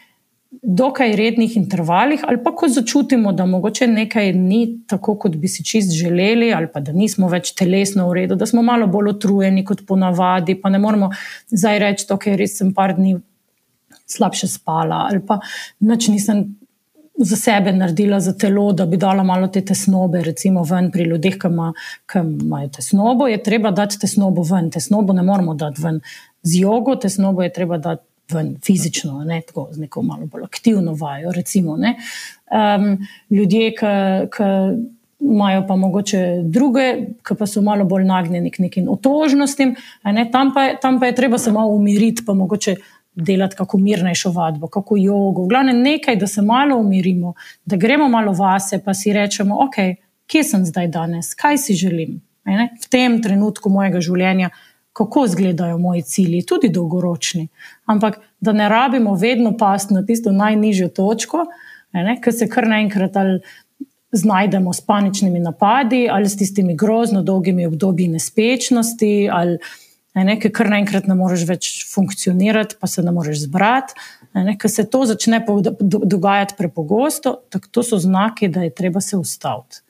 dokaj 0.62 1.17
rednih 1.17 1.57
intervalih, 1.57 2.25
ali 2.29 2.38
pa 2.45 2.53
ko 2.57 2.69
začutimo, 2.69 3.33
da 3.33 3.47
mogoče 3.47 3.87
nekaj 3.87 4.33
ni 4.33 4.61
tako, 4.87 5.17
kot 5.19 5.37
bi 5.37 5.49
si 5.49 5.64
čist 5.64 5.93
želeli, 5.97 6.53
ali 6.55 6.69
pa 6.73 6.81
da 6.81 6.93
nismo 6.93 7.29
več 7.29 7.53
telesno 7.59 8.09
v 8.09 8.21
redu, 8.21 8.38
da 8.40 8.47
smo 8.47 8.62
malo 8.62 8.87
bolj 8.87 9.14
utrujeni 9.14 9.64
kot 9.64 9.87
ponavadi, 9.87 10.59
pa 10.61 10.71
ne 10.71 10.79
moramo 10.79 11.11
zdaj 11.51 11.79
reči, 11.79 12.07
da 12.09 12.19
okay, 12.19 12.37
res 12.38 12.59
sem 12.59 12.75
par 12.75 12.97
dni 12.97 13.17
slabše 14.07 14.49
spala, 14.49 15.07
ali 15.11 15.23
pa 15.27 15.40
noč 15.81 16.09
nisem 16.12 16.45
za 17.17 17.37
sebe 17.37 17.73
naredila 17.73 18.21
za 18.21 18.33
telo, 18.38 18.73
da 18.73 18.87
bi 18.87 18.97
dala 18.97 19.23
malo 19.23 19.49
te 19.49 19.62
tesnobe, 19.64 20.23
recimo 20.23 20.64
ven 20.67 20.90
pri 20.90 21.05
ljudeh, 21.11 21.38
ki, 21.38 21.47
ima, 21.47 21.73
ki 22.11 22.19
imajo 22.19 22.73
tesnobo, 22.79 23.29
je 23.31 23.43
treba 23.43 23.71
dati 23.71 23.99
tesnobo 24.03 24.43
ven. 24.43 24.71
Tesnobo 24.71 25.12
ne 25.12 25.23
moramo 25.23 25.55
dati 25.55 25.83
ven 25.83 26.01
z 26.43 26.61
jogo, 26.61 26.97
tesnobo 26.97 27.43
je 27.43 27.53
treba 27.53 27.79
dati 27.79 28.03
ven 28.33 28.57
fizično, 28.65 29.25
ne 29.25 29.41
tako 29.47 29.69
z 29.73 29.81
neko 29.81 30.03
malo 30.03 30.27
bolj 30.27 30.45
aktivno 30.45 30.95
vajo. 30.95 31.33
Recimo, 31.33 31.79
um, 31.79 32.99
ljudje, 33.31 33.73
ki. 33.75 34.51
Imajo 35.25 35.63
pa 35.69 35.77
mogoče 35.77 36.19
druge, 36.43 36.83
ki 37.25 37.35
pa 37.39 37.47
so 37.47 37.63
malo 37.65 37.85
bolj 37.89 38.03
nagnjeni 38.05 38.51
k 38.51 38.59
nekim 38.59 38.89
otožnostim, 38.93 39.71
ne? 40.05 40.25
tam, 40.31 40.51
pa 40.55 40.65
je, 40.65 40.75
tam 40.83 40.99
pa 41.01 41.07
je 41.07 41.15
treba 41.15 41.39
se 41.39 41.53
malo 41.53 41.71
umiriti, 41.73 42.25
pa 42.27 42.35
mogoče 42.35 42.75
delati 43.15 43.57
kako 43.57 43.79
mirnejšo 43.79 44.31
vadbo, 44.31 44.67
kako 44.67 44.97
jogo. 44.97 45.43
V 45.43 45.49
glavnem 45.49 45.81
nekaj, 45.83 46.17
da 46.17 46.27
se 46.27 46.43
malo 46.43 46.77
umirimo, 46.77 47.35
da 47.65 47.77
gremo 47.77 48.09
malo 48.09 48.33
vase, 48.33 48.83
pa 48.85 48.95
si 48.95 49.13
rečemo, 49.13 49.57
ok, 49.65 49.75
kje 50.27 50.45
sem 50.45 50.65
zdaj 50.65 50.89
danes, 50.89 51.35
kaj 51.35 51.59
si 51.59 51.75
želim. 51.75 52.21
Ne? 52.45 52.69
V 52.83 52.89
tem 52.91 53.23
trenutku 53.23 53.71
mojega 53.71 54.01
življenja, 54.01 54.51
kako 54.94 55.24
izgledajo 55.26 55.78
moji 55.78 56.02
cilji, 56.02 56.44
tudi 56.46 56.70
dolgoročni. 56.72 57.48
Ampak 57.90 58.20
da 58.40 58.52
ne 58.52 58.68
rabimo 58.68 59.14
vedno 59.14 59.57
pasti 59.59 59.94
na 59.94 60.04
tisto 60.07 60.33
najnižjo 60.33 60.88
točko, 60.88 61.44
ker 62.24 62.35
se 62.35 62.48
kar 62.48 62.68
naenkrat 62.68 63.16
ali. 63.16 63.40
Znajdemo 64.14 64.70
s 64.72 64.78
paničnimi 64.87 65.40
napadi 65.42 66.04
ali 66.11 66.28
s 66.30 66.37
tistimi 66.38 66.76
grozno 66.78 67.22
dolgimi 67.22 67.66
obdobji 67.66 68.07
nespečnosti, 68.09 69.28
ali 69.33 69.59
Ker 70.14 70.52
kar 70.54 70.68
naenkrat 70.70 71.09
ne 71.11 71.16
moreš 71.18 71.42
več 71.48 71.68
funkcionirati, 71.90 72.76
pa 72.78 72.87
se 72.87 73.02
ne 73.02 73.11
moreš 73.11 73.48
zbrati. 73.48 73.96
Ker 74.62 74.70
se 74.70 74.85
to 74.87 75.02
začne 75.11 75.40
dogajati 75.83 76.54
prepogosto, 76.59 77.40
tako 77.50 77.72
to 77.74 77.83
so 77.83 77.98
znaki, 77.98 78.48
da 78.48 78.62
je 78.62 78.70
treba 78.70 79.02
se 79.02 79.18
ustaviti. 79.18 79.83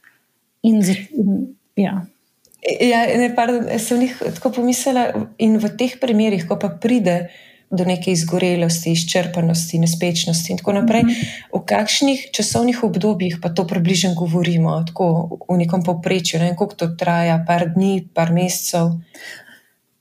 In, 0.64 0.80
ja. 1.76 2.06
Ja, 2.64 3.04
ne, 3.20 3.28
pardon, 3.36 3.66
sem 3.78 4.06
jih 4.06 4.20
tako 4.38 4.54
pomislila, 4.60 5.10
in 5.38 5.58
v 5.60 5.68
teh 5.76 5.98
primerih, 6.00 6.46
ko 6.48 6.56
pa 6.56 6.70
pride 6.72 7.26
do 7.74 7.84
neke 7.84 8.12
izgorelosti, 8.12 8.92
izčrpanosti, 8.94 9.80
nespečnosti 9.82 10.52
in 10.52 10.58
tako 10.58 10.72
naprej, 10.72 11.02
mm 11.02 11.08
-hmm. 11.08 11.60
v 11.60 11.60
kakšnih 11.66 12.28
časovnih 12.32 12.84
obdobjih 12.84 13.38
pa 13.42 13.48
to 13.48 13.66
približno 13.66 14.14
govorimo, 14.14 14.84
tako 14.86 15.38
v 15.48 15.56
nekem 15.56 15.82
povprečju, 15.82 16.38
ne 16.40 16.46
vem, 16.46 16.56
koliko 16.56 16.76
to 16.76 16.86
traja, 16.86 17.44
par 17.46 17.68
dni, 17.74 18.08
par 18.14 18.32
mesecev. 18.32 18.92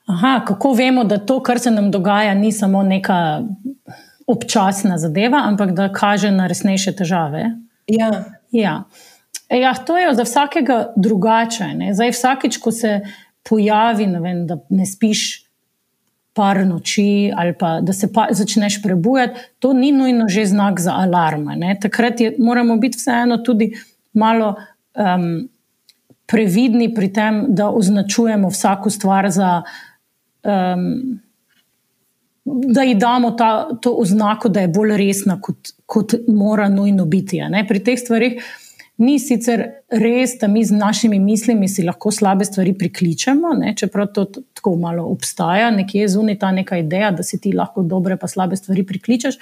Aha, 0.05 0.43
kako 0.47 0.73
vemo, 0.73 1.03
da 1.03 1.17
to, 1.17 1.39
kar 1.43 1.59
se 1.59 1.71
nam 1.71 1.91
dogaja, 1.91 2.33
ni 2.33 2.51
samo 2.51 2.83
neka 2.83 3.41
občasna 4.27 4.97
zadeva, 4.97 5.41
ampak 5.45 5.71
da 5.71 5.91
kaže 5.91 6.31
na 6.31 6.47
resnejše 6.47 6.95
težave? 6.95 7.43
Ja. 7.87 8.23
ja. 8.51 8.83
Ja 9.53 9.73
to 9.73 9.97
je 9.97 10.13
za 10.15 10.23
vsakega 10.23 10.93
drugače. 10.95 11.67
Ne? 11.77 11.93
Zdaj, 11.93 12.11
vsakič, 12.11 12.57
ko 12.57 12.71
se 12.71 12.99
pojavi, 13.49 14.07
ne 14.07 14.19
vem, 14.19 14.45
da 14.47 14.57
ne 14.69 14.85
spiš. 14.85 15.43
Par 16.33 16.57
noči, 16.65 17.29
ali 17.37 17.53
pa 17.53 17.75
da 17.85 17.93
se 17.93 18.07
pa 18.09 18.23
začneš 18.33 18.79
prebujati, 18.81 19.39
to 19.61 19.69
ni 19.77 19.91
nujno 19.93 20.25
že 20.25 20.47
znak 20.49 20.79
za 20.81 20.95
alarm. 20.97 21.45
Takrat 21.81 22.21
je, 22.21 22.31
moramo 22.39 22.77
biti 22.81 22.97
vseeno 22.97 23.37
tudi 23.37 23.67
malo 24.13 24.55
um, 24.97 25.49
previdni 26.25 26.89
pri 26.93 27.11
tem, 27.13 27.45
da 27.53 27.69
označujemo 27.69 28.49
vsako 28.49 28.89
stvar 28.89 29.29
za 29.29 29.61
um, 30.41 31.21
da 32.45 32.81
ji 32.81 32.95
damo 32.95 33.31
ta, 33.31 33.77
to 33.81 33.91
oznako, 33.91 34.49
da 34.49 34.59
je 34.59 34.67
bolj 34.67 34.97
resna, 34.97 35.37
kot, 35.41 35.69
kot 35.85 36.13
mora 36.27 36.69
nujno 36.69 37.05
biti. 37.05 37.41
Pri 37.67 37.83
teh 37.83 37.99
stvarih 37.99 38.41
ni 38.97 39.17
sicer 39.19 39.63
res, 39.89 40.35
da 40.41 40.47
mi 40.47 40.63
z 40.65 40.75
našimi 40.77 41.19
mislimi 41.19 41.67
si 41.67 41.83
lahko 41.83 42.11
slabe 42.11 42.45
stvari 42.45 42.73
prikličemo, 42.77 43.53
ne? 43.57 43.73
čeprav 43.77 44.11
to 44.13 44.25
tako 44.53 44.75
malo 44.75 45.05
obstaja, 45.09 45.71
nekje 45.71 46.07
zunaj 46.07 46.39
ta 46.39 46.51
neka 46.51 46.77
ideja, 46.77 47.11
da 47.11 47.23
si 47.23 47.39
ti 47.41 47.53
lahko 47.53 47.83
dobre, 47.83 48.17
pa 48.17 48.27
slabe 48.27 48.55
stvari 48.55 48.85
prikličeš. 48.85 49.39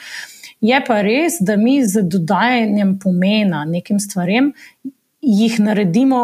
Je 0.62 0.78
pa 0.88 1.02
res, 1.02 1.40
da 1.42 1.58
mi 1.58 1.82
z 1.84 2.04
dodajanjem 2.04 3.00
pomena 3.00 3.66
nekim 3.66 4.00
stvarem 4.00 4.54
jih 5.22 5.60
naredimo 5.60 6.22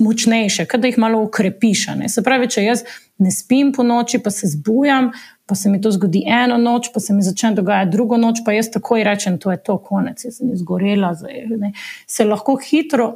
močnejše, 0.00 0.64
da 0.64 0.88
jih 0.88 0.98
malo 0.98 1.20
ukrepiš. 1.22 1.86
Se 2.08 2.22
pravi, 2.24 2.48
če 2.48 2.64
jaz 2.64 2.84
ne 3.20 3.30
spim 3.30 3.72
po 3.76 3.84
noči, 3.84 4.18
pa 4.18 4.32
se 4.32 4.48
zbujam, 4.48 5.10
pa 5.50 5.56
se 5.58 5.68
mi 5.68 5.80
to 5.82 5.90
zgodi 5.90 6.22
eno 6.30 6.54
noč, 6.58 6.92
pa 6.94 7.00
se 7.02 7.14
mi 7.14 7.24
začne 7.26 7.56
dogajati 7.58 7.90
drugo 7.90 8.16
noč, 8.16 8.44
pa 8.46 8.52
jaz 8.54 8.68
takoj 8.70 9.02
rečem, 9.04 9.38
da 9.42 9.56
je 9.56 9.62
to 9.66 9.74
konec, 9.82 10.22
jaz 10.24 10.36
sem 10.38 10.52
izgorela. 10.54 11.10
Zdaj, 11.18 11.72
se 12.06 12.24
lahko 12.24 12.54
hitro 12.62 13.08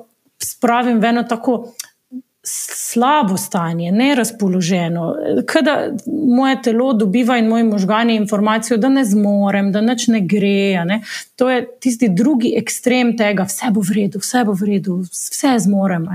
spravim 0.43 0.99
v 0.99 1.13
eno 1.13 1.23
tako 1.31 1.61
slabo 2.47 3.37
stanje, 3.37 3.93
nerazpoloženo, 3.93 5.15
da 5.63 5.93
moje 6.07 6.63
telo 6.63 6.93
dobiva 6.93 7.39
in 7.39 7.47
moji 7.47 7.65
možgani 7.65 8.17
informacijo, 8.17 8.77
da 8.77 8.89
ne 8.89 9.05
zmorem, 9.05 9.73
da 9.73 9.81
nič 9.81 10.07
ne 10.09 10.21
gre. 10.21 10.85
Ne? 10.85 11.01
To 11.37 11.51
je 11.51 11.67
tisti 11.81 12.09
drugi 12.09 12.55
ekstrem 12.57 13.17
tega, 13.17 13.49
vse 13.49 13.71
bo 13.73 13.81
v 13.81 13.97
redu, 13.97 14.21
vse 14.21 14.45
bo 14.45 14.53
v 14.53 14.69
redu, 14.75 15.01
vse 15.11 15.57
zmorem. 15.59 16.07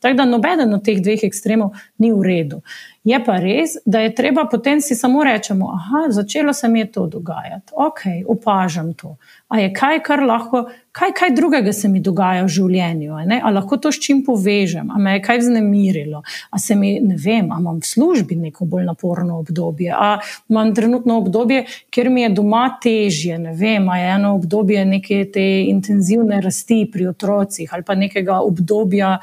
Tako 0.00 0.16
da 0.16 0.24
nobeden 0.24 0.74
od 0.74 0.84
teh 0.84 1.00
dveh 1.00 1.24
ekstremov 1.24 1.72
ni 1.98 2.12
v 2.12 2.22
redu. 2.22 2.60
Je 3.04 3.16
pa 3.24 3.38
res, 3.40 3.78
da 3.86 4.02
je 4.04 4.12
treba 4.14 4.44
potem 4.44 4.80
si 4.84 4.94
samo 4.94 5.24
reči, 5.24 5.54
da 5.56 6.04
je 6.04 6.12
začelo 6.12 6.52
se 6.52 6.68
mi 6.68 6.84
to 6.92 7.06
dogajati, 7.06 7.72
ok, 7.72 8.00
opažam 8.28 8.92
to. 8.94 9.16
A 9.50 9.58
je 9.58 9.72
kaj, 9.74 9.98
kar 10.06 10.20
lahko, 10.22 10.60
kaj, 10.94 11.10
kaj 11.18 11.32
drugega 11.34 11.72
se 11.74 11.88
mi 11.90 11.98
dogaja 12.00 12.44
v 12.46 12.52
življenju, 12.54 13.16
ali 13.18 13.54
lahko 13.54 13.80
to 13.82 13.90
s 13.90 13.98
čim 13.98 14.20
povežem, 14.26 14.92
ali 14.94 15.02
me 15.02 15.14
je 15.16 15.22
kaj 15.26 15.40
vznemirilo, 15.42 16.22
ali 16.50 16.62
se 16.62 16.76
mi, 16.78 16.92
ne 17.02 17.18
vem, 17.18 17.50
ali 17.50 17.64
imam 17.64 17.80
v 17.82 17.88
službi 17.88 18.38
neko 18.38 18.68
bolj 18.70 18.86
naporno 18.86 19.40
obdobje, 19.42 19.90
ali 19.90 20.22
imam 20.54 20.70
trenutno 20.74 21.18
obdobje, 21.18 21.64
kjer 21.90 22.10
mi 22.14 22.22
je 22.22 22.32
doma 22.38 22.64
težje, 22.82 23.38
ne 23.42 23.54
vem, 23.58 23.88
ali 23.88 24.04
je 24.04 24.14
eno 24.14 24.34
obdobje 24.38 24.84
neke 24.86 25.24
te 25.34 25.46
intenzivne 25.66 26.40
rasti 26.40 26.84
pri 26.92 27.10
otrocih 27.10 27.74
ali 27.74 27.82
pa 27.86 27.94
nekega 27.98 28.40
obdobja 28.46 29.16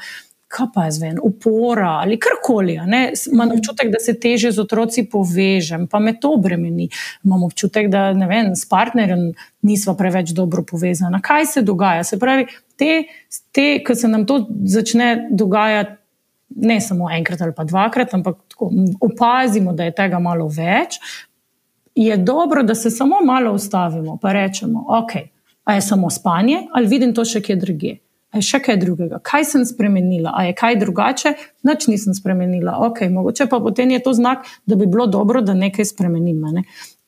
kaj 0.48 0.66
pa 0.74 0.84
je 0.84 0.92
zven, 0.96 1.18
upora 1.22 1.88
ali 2.02 2.18
karkoli. 2.20 2.78
Imam 3.32 3.52
občutek, 3.52 3.92
da 3.92 4.00
se 4.00 4.14
teže 4.20 4.50
z 4.52 4.62
otroci 4.64 5.04
povežem, 5.10 5.86
pa 5.86 5.98
me 5.98 6.14
to 6.20 6.36
bremeni. 6.36 6.88
Imam 7.24 7.42
občutek, 7.42 7.90
da 7.92 8.10
vem, 8.12 8.54
s 8.56 8.68
partnerjem 8.68 9.32
nismo 9.62 9.94
preveč 9.96 10.32
dobro 10.32 10.64
povezani. 10.64 11.20
Kaj 11.22 11.46
se 11.46 11.62
dogaja? 11.62 12.04
Se 12.04 12.18
pravi, 12.18 12.46
te, 12.76 13.04
te 13.52 13.68
ki 13.84 13.94
se 13.94 14.08
nam 14.08 14.26
to 14.26 14.46
začne 14.64 15.28
dogajati. 15.30 15.98
ne 16.48 16.80
samo 16.80 17.10
enkrat 17.12 17.40
ali 17.44 17.52
pa 17.54 17.64
dvakrat, 17.64 18.14
ampak 18.14 18.36
tako, 18.48 18.70
opazimo, 19.00 19.72
da 19.72 19.84
je 19.84 19.92
tega 19.94 20.18
malo 20.18 20.48
več, 20.48 20.96
je 21.94 22.16
dobro, 22.16 22.62
da 22.62 22.74
se 22.74 22.90
samo 22.90 23.20
malo 23.24 23.52
ustavimo 23.52 24.18
in 24.22 24.30
rečemo, 24.32 24.84
ok, 24.88 25.12
a 25.64 25.74
je 25.74 25.80
samo 25.80 26.10
spanje 26.10 26.66
ali 26.72 26.86
vidim 26.86 27.14
to 27.14 27.24
še 27.24 27.40
kje 27.40 27.56
drugje. 27.56 27.98
Je 28.36 28.42
še 28.44 28.60
kaj 28.60 28.76
drugega, 28.82 29.22
kaj 29.24 29.46
sem 29.48 29.64
spremenila, 29.64 30.34
a 30.36 30.44
je 30.44 30.54
kaj 30.56 30.76
drugače, 30.82 31.32
nič 31.64 31.86
nisem 31.88 32.14
spremenila. 32.14 32.76
Ok, 32.84 33.06
mogoče 33.10 33.46
pa 33.48 33.60
potem 33.64 33.94
je 33.94 34.02
to 34.04 34.12
znak, 34.12 34.44
da 34.68 34.76
bi 34.76 34.86
bilo 34.86 35.06
dobro, 35.08 35.40
da 35.40 35.56
nekaj 35.56 35.88
spremenim. 35.88 36.42
Ne? 36.52 36.64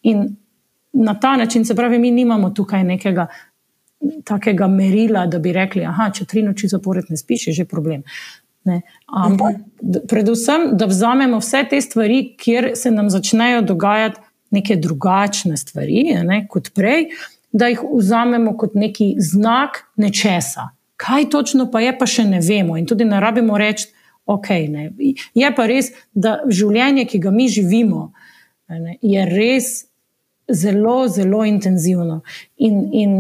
In 0.09 0.31
na 0.93 1.15
ta 1.21 1.37
način, 1.37 1.65
se 1.65 1.77
pravi, 1.77 1.99
mi 1.99 2.11
nimamo 2.11 2.51
tukaj 2.57 2.85
nekega 2.85 3.29
takega 4.25 4.69
merila, 4.69 5.27
da 5.27 5.39
bi 5.39 5.53
rekli, 5.53 5.85
da 5.85 6.09
če 6.15 6.25
tri 6.25 6.43
noči 6.43 6.71
zapored 6.73 7.11
ne 7.13 7.21
spiš, 7.21 7.51
je 7.51 7.59
že 7.61 7.69
problem. 7.69 8.03
Ampak, 9.07 9.61
predvsem, 10.09 10.71
da 10.77 10.89
vzamemo 10.89 11.41
vse 11.41 11.65
te 11.71 11.81
stvari, 11.81 12.23
kjer 12.41 12.73
se 12.77 12.91
nam 12.91 13.11
začnejo 13.11 13.63
dogajati 13.63 14.21
neke 14.51 14.77
drugačne 14.77 15.57
stvari 15.57 16.05
ne, 16.25 16.43
kot 16.51 16.73
prej, 16.75 17.11
da 17.53 17.71
jih 17.71 17.83
vzamemo 17.93 18.57
kot 18.59 18.75
neki 18.75 19.15
znak 19.19 19.85
nečesa. 19.97 20.71
Kaj 21.01 21.31
točno 21.33 21.71
pa 21.73 21.81
je, 21.81 21.95
pa 21.99 22.07
še 22.07 22.27
ne 22.29 22.41
vemo. 22.45 22.77
In 22.77 22.87
tudi 22.87 23.07
ne 23.09 23.21
rabimo 23.21 23.59
reči, 23.59 23.89
ok. 24.29 24.49
Ne. 24.69 24.91
Je 25.35 25.53
pa 25.57 25.67
res, 25.71 25.93
da 26.13 26.41
življenje, 26.49 27.07
ki 27.09 27.23
ga 27.25 27.33
mi 27.35 27.49
živimo, 27.49 28.11
ne, 28.71 28.99
je 29.03 29.25
res 29.27 29.71
zelo, 30.51 31.05
zelo 31.09 31.45
intenzivno. 31.49 32.21
In, 32.59 32.83
in 32.93 33.17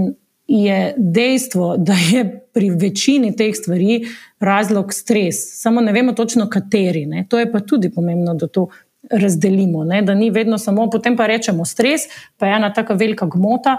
je 0.50 0.94
dejstvo, 0.96 1.76
da 1.78 1.94
je 1.94 2.24
pri 2.52 2.70
večini 2.74 3.30
teh 3.36 3.54
stvari 3.56 4.00
razlog 4.42 4.92
stres. 4.94 5.38
Samo 5.62 5.80
ne 5.80 5.92
vemo 5.94 6.12
točno, 6.18 6.48
kateri. 6.50 7.06
Ne. 7.06 7.24
To 7.30 7.38
je 7.38 7.48
pa 7.52 7.60
tudi 7.60 7.90
pomembno, 7.94 8.34
da 8.34 8.48
to 8.50 8.68
razdelimo. 9.10 9.84
Ne. 9.84 10.02
Da 10.02 10.14
ni 10.14 10.30
vedno 10.30 10.58
samo, 10.58 10.90
potem 10.90 11.16
pa 11.16 11.26
rečemo 11.30 11.64
stres, 11.64 12.08
pa 12.36 12.50
je 12.50 12.56
ena 12.56 12.72
tako 12.74 12.98
velika 12.98 13.26
gmota, 13.30 13.78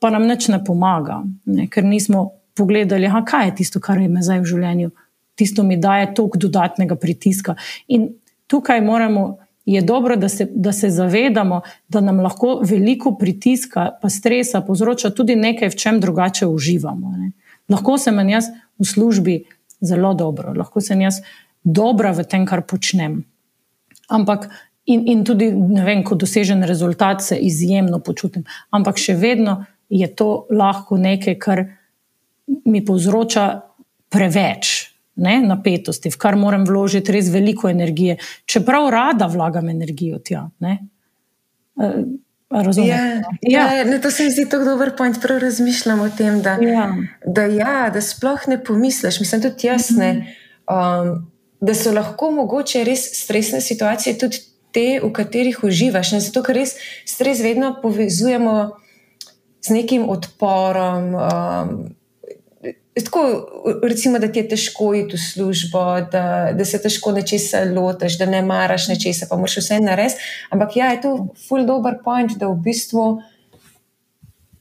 pa 0.00 0.10
nam 0.10 0.26
nič 0.26 0.48
ne 0.48 0.64
pomaga, 0.64 1.22
ne. 1.44 1.68
ker 1.72 1.84
nismo 1.84 2.30
pogledali, 2.56 3.06
aha, 3.06 3.22
kaj 3.26 3.50
je 3.50 3.54
tisto, 3.62 3.80
kar 3.80 4.00
je 4.00 4.08
me 4.08 4.22
zdaj 4.24 4.40
v 4.42 4.50
življenju. 4.52 4.92
Tisto 5.36 5.62
mi 5.62 5.76
daje 5.76 6.14
toliko 6.16 6.40
dodatnega 6.46 6.96
pritiska. 6.96 7.56
In 7.92 8.08
tukaj 8.48 8.80
moramo 8.80 9.36
je 9.66 9.82
dobro, 9.82 10.16
da 10.16 10.28
se, 10.28 10.46
da 10.54 10.72
se 10.72 10.90
zavedamo, 10.90 11.60
da 11.88 12.00
nam 12.00 12.20
lahko 12.22 12.60
veliko 12.64 13.16
pritiska 13.18 13.88
in 14.02 14.10
stresa 14.10 14.60
povzroča 14.60 15.10
tudi 15.10 15.36
nekaj, 15.36 15.72
v 15.74 15.76
čem 15.76 16.00
drugače 16.00 16.46
uživamo. 16.46 17.12
Ne. 17.16 17.32
Lahko 17.68 17.98
sem 17.98 18.18
jaz 18.28 18.46
v 18.78 18.86
službi 18.86 19.36
zelo 19.80 20.14
dobro, 20.14 20.54
lahko 20.54 20.80
sem 20.80 21.00
jaz 21.00 21.20
dobra 21.64 22.12
v 22.14 22.24
tem, 22.24 22.46
kar 22.46 22.62
počnem. 22.62 23.24
Ampak 24.08 24.48
in, 24.86 25.02
in 25.10 25.24
tudi, 25.26 25.50
vem, 25.84 26.04
ko 26.06 26.14
dosežen 26.14 26.62
rezultat, 26.62 27.22
se 27.22 27.36
izjemno 27.36 27.98
počutim. 27.98 28.46
Ampak 28.70 29.02
še 29.02 29.16
vedno 29.18 29.64
je 29.90 30.06
to 30.06 30.46
lahko 30.50 30.96
nekaj, 30.96 31.38
kar 31.42 31.64
mi 32.46 32.84
povzroča 32.84 33.60
preveč 34.08 34.96
ne, 35.16 35.40
napetosti, 35.42 36.10
v 36.12 36.20
kar 36.20 36.36
moram 36.36 36.66
vložiti 36.68 37.14
res 37.14 37.30
veliko 37.32 37.70
energije, 37.72 38.18
čeprav 38.44 38.90
rada 38.92 39.28
vlagam 39.32 39.68
energijo 39.72 40.20
tja. 40.20 40.44
Ne. 40.60 40.78
Eh, 41.80 42.02
razumem. 42.50 42.88
Ja, 42.88 43.04
ja. 43.40 43.64
Ja, 43.76 43.84
ne, 43.84 44.00
to 44.00 44.10
se 44.10 44.24
mi 44.24 44.34
zdi 44.34 44.46
tako 44.50 44.68
dober 44.68 44.92
point, 44.96 45.20
prav 45.22 45.40
razmišljam 45.42 46.00
o 46.04 46.10
tem, 46.18 46.42
da, 46.42 46.58
ja. 46.60 46.90
Da, 47.24 47.46
ja, 47.48 47.78
da 47.92 48.00
sploh 48.04 48.48
ne 48.48 48.60
pomisliš. 48.64 49.20
Mislim, 49.20 49.42
tudi 49.42 49.66
jasne, 49.66 50.10
um, 50.68 51.16
da 51.60 51.74
so 51.74 51.94
lahko 51.96 52.30
mogoče 52.36 52.84
res 52.84 53.08
stresne 53.16 53.60
situacije, 53.64 54.18
tudi 54.20 54.44
te, 54.76 54.88
v 55.02 55.12
katerih 55.16 55.64
uživaš. 55.64 56.12
Ne, 56.12 56.20
zato, 56.20 56.44
ker 56.44 56.60
res 56.60 56.76
stres 57.08 57.40
vedno 57.40 57.78
povezujemo 57.80 58.56
z 59.64 59.80
nekim 59.80 60.04
odporom. 60.12 61.14
Um, 61.16 61.95
Tako, 63.04 63.46
recimo, 63.82 64.18
da 64.18 64.28
ti 64.32 64.38
je 64.38 64.48
težko 64.48 64.94
iti 64.94 65.16
v 65.16 65.20
službo, 65.20 65.80
da, 66.12 66.52
da 66.56 66.64
se 66.64 66.80
težko 66.82 67.12
nečesa 67.12 67.60
lotiš, 67.68 68.16
da 68.18 68.26
ne 68.26 68.40
maraš 68.42 68.88
nečesa, 68.88 69.26
pa 69.30 69.36
moraš 69.36 69.58
vse 69.60 69.80
narediti. 69.84 70.22
Ampak 70.50 70.76
ja, 70.76 70.90
je 70.94 71.02
to 71.02 71.12
full 71.48 71.66
dobro 71.68 71.98
point, 72.04 72.32
da 72.40 72.48
v 72.48 72.56
bistvu 72.64 73.04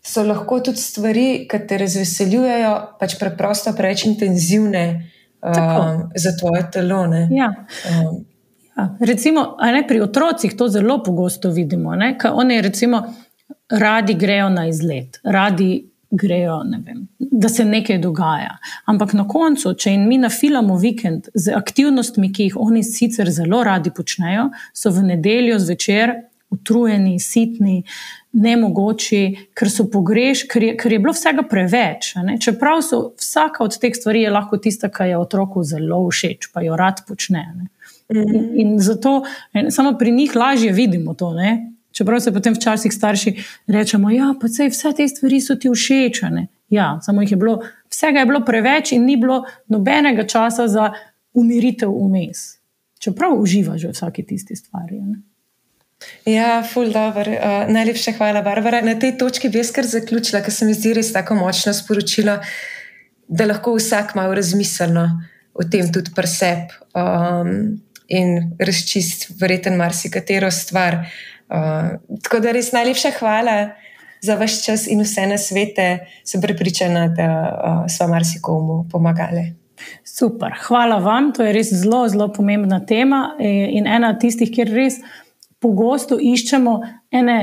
so 0.06 0.24
lahko 0.28 0.60
tudi 0.60 0.84
stvari, 0.84 1.26
ki 1.50 1.62
te 1.68 1.80
razveseljujejo, 1.80 2.74
pač 3.00 3.16
preprosto 3.20 3.74
preveč 3.78 4.04
intenzivne 4.06 4.86
um, 5.40 6.06
za 6.16 6.36
tvoje 6.40 6.68
telo. 6.76 7.06
Ja. 7.32 7.54
Um. 7.90 8.26
Ja. 8.76 8.90
Recimo, 9.00 9.56
ne, 9.64 9.88
pri 9.88 10.02
otrocih 10.04 10.54
to 10.58 10.68
zelo 10.68 11.00
pogosto 11.04 11.50
vidimo. 11.56 11.96
Oni 12.34 12.62
radi 13.70 14.14
grejo 14.14 14.50
na 14.50 14.68
izlet, 14.68 15.20
radi 15.24 15.95
grejo, 16.12 16.60
vem, 16.86 17.08
da 17.20 17.50
se 17.50 17.66
nekaj 17.66 17.98
dogaja. 18.04 18.58
Ampak 18.86 19.14
na 19.14 19.28
koncu, 19.28 19.74
če 19.74 19.96
jim 19.96 20.08
mi 20.10 20.18
nafilamo 20.18 20.78
vikend 20.78 21.30
z 21.34 21.56
aktivnostmi, 21.56 22.32
ki 22.34 22.50
jih 22.50 22.60
oni 22.62 22.84
sicer 22.84 23.32
zelo 23.32 23.64
radi 23.64 23.92
počnejo, 23.96 24.50
so 24.74 24.94
v 24.94 25.04
nedeljo 25.12 25.60
zvečer 25.60 26.16
utrujeni, 26.56 27.20
sitni, 27.20 27.84
nemogoči, 28.36 29.50
ker 29.56 29.72
so 29.72 29.88
pogreš, 29.92 30.46
ker 30.52 30.64
je, 30.64 30.74
ker 30.80 30.96
je 30.96 31.00
bilo 31.02 31.14
vsega 31.16 31.46
preveč. 31.50 32.14
Čeprav 32.44 32.84
so 32.86 33.02
vsaka 33.20 33.64
od 33.66 33.78
teh 33.82 33.96
stvari 33.96 34.26
lahko 34.32 34.60
tista, 34.62 34.92
ki 34.94 35.12
je 35.12 35.20
otroku 35.20 35.64
zelo 35.68 36.04
všeč, 36.10 36.52
pa 36.54 36.64
jo 36.66 36.78
rad 36.80 37.04
počne. 37.08 37.46
In, 38.14 38.52
in 38.62 38.76
zato 38.80 39.24
samo 39.74 39.96
pri 39.98 40.12
njih 40.12 40.36
lažje 40.36 40.72
vidimo 40.72 41.16
to. 41.18 41.34
Ne? 41.34 41.75
Čeprav 41.96 42.20
se 42.20 42.34
potem 42.34 42.54
včasih 42.54 42.94
starši 42.94 43.32
rečemo, 43.68 44.10
da 44.10 44.16
ja, 44.16 44.34
vse 44.68 44.92
te 44.98 45.08
stvari 45.08 45.40
so 45.42 45.56
ti 45.56 45.70
všečene. 45.72 46.48
Ja, 46.70 47.00
samo 47.02 47.22
jih 47.22 47.32
je 47.32 47.38
bilo, 47.38 47.62
vsega 47.90 48.20
je 48.20 48.26
bilo 48.26 48.42
preveč 48.46 48.92
in 48.92 49.06
ni 49.06 49.16
bilo 49.18 49.46
nobenega 49.72 50.26
časa 50.28 50.68
za 50.68 50.90
umiritev 51.34 51.94
vmes. 51.94 52.58
Čeprav 53.00 53.38
uživaš 53.40 53.84
v 53.84 53.94
vsaki 53.94 54.26
tisti 54.26 54.56
stvari. 54.56 55.00
Ne? 55.00 55.22
Ja, 56.26 56.64
ful 56.68 56.92
dobr. 56.92 57.30
Uh, 57.30 57.70
najlepša 57.72 58.16
hvala, 58.18 58.42
Barbara. 58.42 58.82
Na 58.82 58.98
tej 59.00 59.16
točki 59.18 59.50
bi 59.50 59.62
jaz 59.62 59.72
kar 59.72 59.88
zaključila, 59.88 60.42
ker 60.44 60.54
se 60.54 60.66
mi 60.66 60.74
zdi 60.76 60.94
res 60.98 61.14
tako 61.14 61.38
močno 61.40 61.74
sporočilo, 61.74 62.40
da 63.28 63.48
lahko 63.48 63.76
vsak 63.78 64.16
malo 64.20 64.36
razmisleno 64.36 65.06
o 65.54 65.64
tem 65.64 65.88
tudi 65.94 66.12
preseb 66.16 66.74
um, 66.92 67.78
in 68.12 68.52
razčist 68.60 69.30
verjeten 69.40 69.78
marsikatero 69.80 70.52
stvar. 70.52 71.06
Uh, 71.50 72.20
tako 72.24 72.40
da 72.42 72.52
res 72.56 72.72
najlepša 72.74 73.12
hvala 73.20 73.58
za 74.22 74.36
vaš 74.36 74.64
čas 74.66 74.88
in 74.88 75.04
vse 75.06 75.28
na 75.30 75.38
svete. 75.38 76.08
Sem 76.24 76.42
prepričana, 76.42 77.08
da 77.08 77.30
uh, 77.30 77.84
smo 77.92 78.08
marsikomu 78.08 78.86
pomagali. 78.92 79.54
Super, 80.04 80.56
hvala 80.68 80.98
vam. 81.04 81.32
To 81.36 81.44
je 81.44 81.54
res 81.54 81.74
zelo, 81.74 82.08
zelo 82.10 82.30
pomembna 82.34 82.80
tema 82.86 83.36
e, 83.40 83.50
in 83.76 83.88
ena 83.88 84.14
tistih, 84.20 84.50
kjer 84.50 84.72
res 84.72 85.02
pogosto 85.60 86.18
iščemo 86.22 86.80
ene 87.12 87.38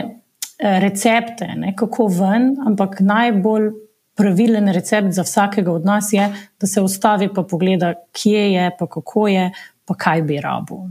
recepte, 0.63 1.49
ne, 1.59 1.75
kako 1.77 2.07
ven, 2.07 2.53
ampak 2.67 3.01
najbolj 3.03 3.73
pravilen 4.19 4.69
recept 4.75 5.15
za 5.17 5.25
vsakega 5.27 5.73
od 5.73 5.85
nas 5.85 6.13
je, 6.13 6.29
da 6.61 6.67
se 6.67 6.81
ustavi 6.81 7.25
in 7.25 7.35
pogleda, 7.35 7.95
kje 8.13 8.53
je, 8.53 8.71
pa 8.79 8.87
kako 8.87 9.29
je, 9.29 9.51
pa 9.85 9.95
kaj 9.95 10.23
bi 10.23 10.41
rabo. 10.41 10.85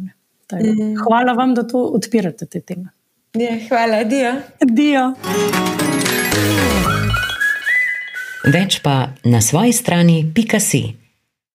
Mhm. 0.53 0.95
Hvala 1.05 1.33
vam, 1.33 1.53
da 1.55 1.63
to 1.67 1.83
odpirate 1.95 2.45
te 2.45 2.59
teme. 2.59 2.89
Ja, 3.33 3.51
hvala, 3.69 4.03
Dio. 4.03 4.31
Dio. 4.59 5.13
Več 8.43 8.81
pa 8.83 9.13
na 9.23 9.39
svoji 9.39 9.71
strani, 9.71 10.25
pika 10.35 10.59
si. 10.59 11.00